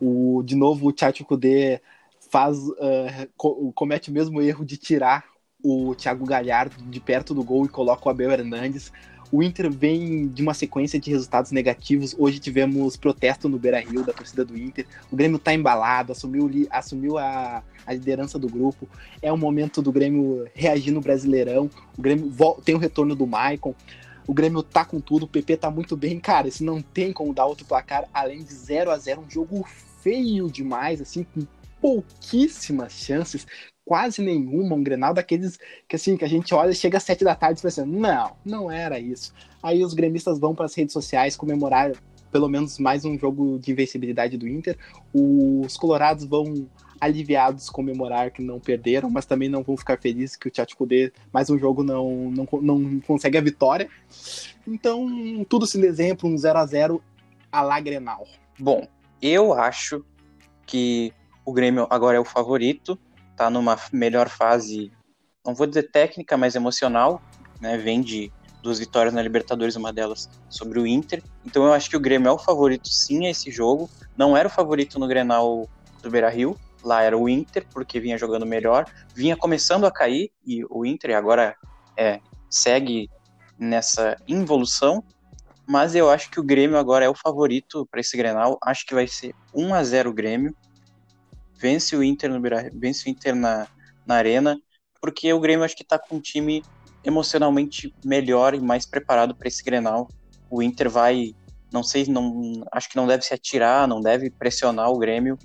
O, 0.00 0.42
de 0.44 0.54
novo, 0.54 0.86
o 0.86 0.92
Tchatcho 0.92 1.24
Kudê 1.24 1.80
faz, 2.30 2.58
co 3.36 3.72
comete 3.72 4.10
o 4.10 4.12
mesmo 4.12 4.40
erro 4.40 4.64
de 4.64 4.76
tirar 4.76 5.24
o 5.62 5.94
Thiago 5.94 6.24
Galhardo 6.24 6.76
de 6.84 7.00
perto 7.00 7.34
do 7.34 7.42
gol 7.42 7.64
e 7.64 7.68
coloca 7.68 8.06
o 8.06 8.10
Abel 8.10 8.30
Hernandes. 8.30 8.92
O 9.30 9.42
Inter 9.42 9.70
vem 9.70 10.26
de 10.28 10.40
uma 10.40 10.54
sequência 10.54 10.98
de 10.98 11.10
resultados 11.10 11.50
negativos. 11.50 12.14
Hoje 12.18 12.38
tivemos 12.38 12.96
protesto 12.96 13.48
no 13.48 13.58
Beira 13.58 13.78
Rio 13.78 14.02
da 14.02 14.12
torcida 14.12 14.42
do 14.42 14.56
Inter. 14.56 14.86
O 15.12 15.16
Grêmio 15.16 15.36
está 15.36 15.52
embalado, 15.52 16.12
assumiu, 16.12 16.50
assumiu 16.70 17.18
a, 17.18 17.62
a, 17.86 17.92
liderança 17.92 18.38
do 18.38 18.48
grupo. 18.48 18.88
É 19.20 19.30
o 19.30 19.36
momento 19.36 19.82
do 19.82 19.92
Grêmio 19.92 20.46
reagir 20.54 20.92
no 20.92 21.02
Brasileirão. 21.02 21.68
O 21.96 22.00
Grêmio 22.00 22.32
tem 22.64 22.74
o 22.74 22.78
retorno 22.78 23.14
do 23.14 23.26
Maicon. 23.26 23.74
O 24.28 24.34
Grêmio 24.34 24.62
tá 24.62 24.84
com 24.84 25.00
tudo, 25.00 25.24
o 25.24 25.28
PP 25.28 25.56
tá 25.56 25.70
muito 25.70 25.96
bem, 25.96 26.20
cara. 26.20 26.46
Isso 26.46 26.62
não 26.62 26.82
tem 26.82 27.12
como 27.12 27.32
dar 27.32 27.46
outro 27.46 27.64
placar 27.64 28.04
além 28.12 28.44
de 28.44 28.52
0 28.52 28.90
a 28.90 28.98
0 28.98 29.22
um 29.22 29.30
jogo 29.30 29.66
feio 30.02 30.50
demais, 30.50 31.00
assim, 31.00 31.24
com 31.24 31.46
pouquíssimas 31.80 32.92
chances 32.92 33.46
quase 33.88 34.20
nenhuma, 34.20 34.76
um 34.76 34.82
Grenal 34.82 35.14
daqueles 35.14 35.58
que 35.88 35.96
assim, 35.96 36.14
que 36.14 36.24
a 36.24 36.28
gente 36.28 36.52
olha, 36.54 36.74
chega 36.74 36.98
às 36.98 37.04
sete 37.04 37.24
da 37.24 37.34
tarde 37.34 37.58
e 37.58 37.62
pensa, 37.62 37.86
não, 37.86 38.36
não 38.44 38.70
era 38.70 39.00
isso. 39.00 39.32
Aí 39.62 39.82
os 39.82 39.94
gremistas 39.94 40.38
vão 40.38 40.54
para 40.54 40.66
as 40.66 40.74
redes 40.74 40.92
sociais 40.92 41.34
comemorar 41.34 41.92
pelo 42.30 42.50
menos 42.50 42.78
mais 42.78 43.06
um 43.06 43.18
jogo 43.18 43.58
de 43.58 43.72
invencibilidade 43.72 44.36
do 44.36 44.46
Inter. 44.46 44.76
Os 45.14 45.74
colorados 45.78 46.26
vão 46.26 46.68
aliviados 47.00 47.70
comemorar 47.70 48.30
que 48.30 48.42
não 48.42 48.58
perderam, 48.58 49.10
mas 49.10 49.26
também 49.26 49.48
não 49.48 49.62
vão 49.62 49.76
ficar 49.76 49.98
felizes 49.98 50.36
que 50.36 50.48
o 50.48 50.50
Tchatcho 50.50 50.76
Kudê 50.76 51.12
mais 51.32 51.48
um 51.50 51.58
jogo 51.58 51.82
não, 51.82 52.30
não, 52.30 52.46
não 52.60 53.00
consegue 53.00 53.38
a 53.38 53.42
vitória. 53.42 53.88
Então, 54.66 55.44
tudo 55.48 55.66
se 55.66 55.80
desenha 55.80 56.14
para 56.14 56.26
um 56.26 56.36
0 56.36 56.58
a 56.58 56.66
0 56.66 57.02
a 57.50 57.62
lá 57.62 57.80
Grenal. 57.80 58.26
Bom, 58.58 58.86
eu 59.22 59.54
acho 59.54 60.04
que 60.66 61.12
o 61.44 61.52
Grêmio 61.52 61.86
agora 61.88 62.16
é 62.16 62.20
o 62.20 62.24
favorito, 62.24 62.98
tá 63.36 63.48
numa 63.48 63.78
melhor 63.92 64.28
fase, 64.28 64.92
não 65.44 65.54
vou 65.54 65.66
dizer 65.66 65.90
técnica, 65.90 66.36
mas 66.36 66.54
emocional, 66.54 67.22
né? 67.60 67.78
Vem 67.78 68.00
de 68.00 68.30
duas 68.62 68.78
vitórias 68.78 69.14
na 69.14 69.22
Libertadores, 69.22 69.76
uma 69.76 69.92
delas 69.92 70.28
sobre 70.48 70.78
o 70.78 70.86
Inter. 70.86 71.22
Então 71.46 71.64
eu 71.64 71.72
acho 71.72 71.88
que 71.88 71.96
o 71.96 72.00
Grêmio 72.00 72.28
é 72.28 72.32
o 72.32 72.38
favorito 72.38 72.88
sim 72.88 73.26
a 73.26 73.30
esse 73.30 73.50
jogo. 73.50 73.88
Não 74.16 74.36
era 74.36 74.48
o 74.48 74.50
favorito 74.50 74.98
no 74.98 75.06
Grenal 75.06 75.68
do 76.02 76.10
Beira-Rio, 76.10 76.56
lá 76.82 77.02
era 77.02 77.16
o 77.16 77.28
Inter, 77.28 77.66
porque 77.72 78.00
vinha 78.00 78.18
jogando 78.18 78.46
melhor, 78.46 78.84
vinha 79.14 79.36
começando 79.36 79.84
a 79.84 79.90
cair 79.90 80.30
e 80.46 80.64
o 80.70 80.84
Inter 80.84 81.16
agora 81.16 81.56
é, 81.96 82.20
segue 82.48 83.10
nessa 83.58 84.16
involução, 84.26 85.02
mas 85.66 85.94
eu 85.94 86.08
acho 86.08 86.30
que 86.30 86.40
o 86.40 86.44
Grêmio 86.44 86.78
agora 86.78 87.04
é 87.04 87.08
o 87.08 87.14
favorito 87.14 87.86
para 87.90 88.00
esse 88.00 88.16
Grenal. 88.16 88.58
Acho 88.62 88.86
que 88.86 88.94
vai 88.94 89.06
ser 89.06 89.34
1 89.54 89.74
a 89.74 89.84
0 89.84 90.10
o 90.10 90.14
Grêmio 90.14 90.54
vence 91.58 91.96
o 91.96 92.02
Inter 92.02 92.30
no 92.30 92.40
vence 92.74 93.08
o 93.08 93.10
Inter 93.10 93.34
na, 93.34 93.66
na 94.06 94.14
arena, 94.14 94.58
porque 95.00 95.32
o 95.32 95.40
Grêmio 95.40 95.64
acho 95.64 95.76
que 95.76 95.82
está 95.82 95.98
com 95.98 96.16
um 96.16 96.20
time 96.20 96.62
emocionalmente 97.04 97.94
melhor 98.04 98.54
e 98.54 98.60
mais 98.60 98.86
preparado 98.86 99.34
para 99.34 99.48
esse 99.48 99.62
Grenal. 99.62 100.08
O 100.50 100.62
Inter 100.62 100.88
vai, 100.88 101.34
não 101.72 101.82
sei, 101.82 102.06
não 102.06 102.64
acho 102.72 102.88
que 102.88 102.96
não 102.96 103.06
deve 103.06 103.24
se 103.24 103.34
atirar, 103.34 103.86
não 103.86 104.00
deve 104.00 104.30
pressionar 104.30 104.90
o 104.90 104.98
Grêmio. 104.98 105.36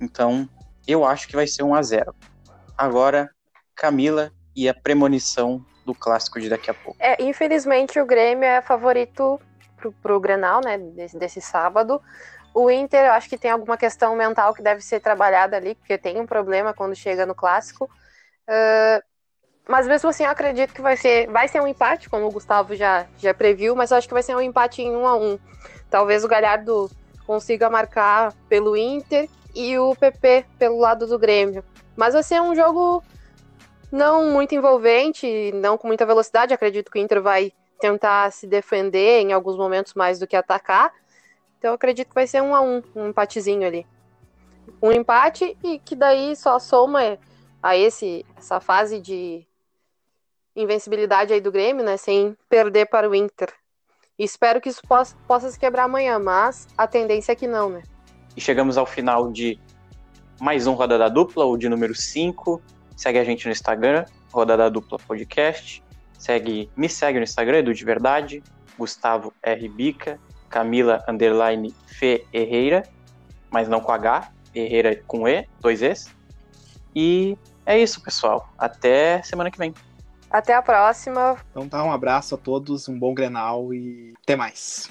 Então, 0.00 0.48
eu 0.86 1.04
acho 1.04 1.28
que 1.28 1.36
vai 1.36 1.46
ser 1.46 1.62
1 1.62 1.74
a 1.74 1.82
0. 1.82 2.14
Agora, 2.76 3.30
Camila 3.74 4.32
e 4.56 4.68
a 4.68 4.74
premonição 4.74 5.64
do 5.84 5.94
clássico 5.94 6.40
de 6.40 6.48
daqui 6.48 6.70
a 6.70 6.74
pouco. 6.74 6.96
É, 7.00 7.22
infelizmente 7.22 8.00
o 8.00 8.06
Grêmio 8.06 8.44
é 8.44 8.60
favorito 8.60 9.40
pro, 9.76 9.92
pro 9.92 10.20
Grenal, 10.20 10.60
né, 10.64 10.78
desse, 10.78 11.18
desse 11.18 11.40
sábado. 11.40 12.00
O 12.54 12.70
Inter, 12.70 13.06
eu 13.06 13.12
acho 13.12 13.28
que 13.28 13.38
tem 13.38 13.50
alguma 13.50 13.76
questão 13.76 14.16
mental 14.16 14.52
que 14.54 14.62
deve 14.62 14.80
ser 14.80 15.00
trabalhada 15.00 15.56
ali, 15.56 15.74
porque 15.74 15.96
tem 15.96 16.20
um 16.20 16.26
problema 16.26 16.74
quando 16.74 16.96
chega 16.96 17.24
no 17.24 17.34
clássico. 17.34 17.84
Uh, 18.48 19.02
mas 19.68 19.86
mesmo 19.86 20.10
assim, 20.10 20.24
eu 20.24 20.30
acredito 20.30 20.74
que 20.74 20.82
vai 20.82 20.96
ser, 20.96 21.28
vai 21.30 21.46
ser 21.46 21.60
um 21.60 21.66
empate, 21.66 22.10
como 22.10 22.26
o 22.26 22.32
Gustavo 22.32 22.74
já, 22.74 23.06
já 23.18 23.32
previu, 23.32 23.76
mas 23.76 23.90
eu 23.90 23.96
acho 23.96 24.08
que 24.08 24.14
vai 24.14 24.22
ser 24.22 24.34
um 24.34 24.40
empate 24.40 24.82
em 24.82 24.90
um 24.90 25.06
a 25.06 25.16
um. 25.16 25.38
Talvez 25.88 26.24
o 26.24 26.28
Galhardo 26.28 26.90
consiga 27.24 27.70
marcar 27.70 28.32
pelo 28.48 28.76
Inter 28.76 29.28
e 29.60 29.78
o 29.78 29.94
PP 29.94 30.46
pelo 30.58 30.78
lado 30.78 31.06
do 31.06 31.18
Grêmio. 31.18 31.62
Mas 31.96 32.14
vai 32.14 32.22
ser 32.22 32.40
um 32.40 32.54
jogo 32.54 33.02
não 33.92 34.30
muito 34.30 34.54
envolvente, 34.54 35.52
não 35.52 35.76
com 35.76 35.86
muita 35.86 36.06
velocidade. 36.06 36.54
Acredito 36.54 36.90
que 36.90 36.98
o 36.98 37.02
Inter 37.02 37.20
vai 37.20 37.52
tentar 37.80 38.30
se 38.32 38.46
defender 38.46 39.20
em 39.20 39.32
alguns 39.32 39.56
momentos 39.56 39.94
mais 39.94 40.18
do 40.18 40.26
que 40.26 40.36
atacar. 40.36 40.92
Então 41.58 41.74
acredito 41.74 42.08
que 42.08 42.14
vai 42.14 42.26
ser 42.26 42.42
um 42.42 42.54
a 42.54 42.60
um, 42.60 42.82
um 42.94 43.08
empatezinho 43.08 43.66
ali. 43.66 43.86
Um 44.80 44.92
empate 44.92 45.56
e 45.62 45.78
que 45.78 45.94
daí 45.94 46.34
só 46.36 46.58
soma 46.58 47.18
a 47.62 47.76
esse 47.76 48.24
essa 48.36 48.60
fase 48.60 48.98
de 48.98 49.46
invencibilidade 50.56 51.32
aí 51.32 51.40
do 51.40 51.52
Grêmio, 51.52 51.84
né, 51.84 51.96
sem 51.96 52.36
perder 52.48 52.86
para 52.86 53.08
o 53.08 53.14
Inter. 53.14 53.52
Espero 54.18 54.60
que 54.60 54.68
isso 54.68 54.82
possa, 54.86 55.16
possa 55.26 55.50
se 55.50 55.58
quebrar 55.58 55.84
amanhã, 55.84 56.18
mas 56.18 56.68
a 56.76 56.86
tendência 56.86 57.32
é 57.32 57.34
que 57.34 57.46
não, 57.46 57.70
né? 57.70 57.82
E 58.36 58.40
chegamos 58.40 58.78
ao 58.78 58.86
final 58.86 59.30
de 59.30 59.58
mais 60.40 60.66
um 60.66 60.74
Rodada 60.74 61.10
Dupla, 61.10 61.44
o 61.44 61.56
de 61.56 61.68
número 61.68 61.94
5. 61.94 62.62
Segue 62.96 63.18
a 63.18 63.24
gente 63.24 63.46
no 63.46 63.52
Instagram, 63.52 64.04
Rodada 64.32 64.70
Dupla 64.70 64.98
Podcast. 64.98 65.82
Segue, 66.18 66.70
me 66.76 66.88
segue 66.88 67.18
no 67.18 67.24
Instagram, 67.24 67.58
Edu 67.58 67.74
de 67.74 67.84
Verdade, 67.84 68.42
Gustavo 68.78 69.32
R. 69.42 69.68
Bica. 69.68 70.18
Camila 70.50 71.02
underline 71.08 71.72
Ferreira, 71.86 72.82
mas 73.50 73.68
não 73.68 73.80
com 73.80 73.92
H, 73.92 74.32
Herreira 74.52 75.00
com 75.06 75.26
E, 75.26 75.46
dois 75.60 75.80
Es. 75.80 76.10
E 76.94 77.38
é 77.64 77.78
isso, 77.78 78.02
pessoal. 78.02 78.52
Até 78.58 79.22
semana 79.22 79.50
que 79.50 79.56
vem. 79.56 79.72
Até 80.28 80.54
a 80.54 80.60
próxima. 80.60 81.36
Então 81.50 81.68
tá, 81.68 81.82
um 81.84 81.92
abraço 81.92 82.34
a 82.34 82.38
todos, 82.38 82.88
um 82.88 82.98
bom 82.98 83.14
Grenal 83.14 83.72
e 83.72 84.12
até 84.22 84.34
mais. 84.34 84.90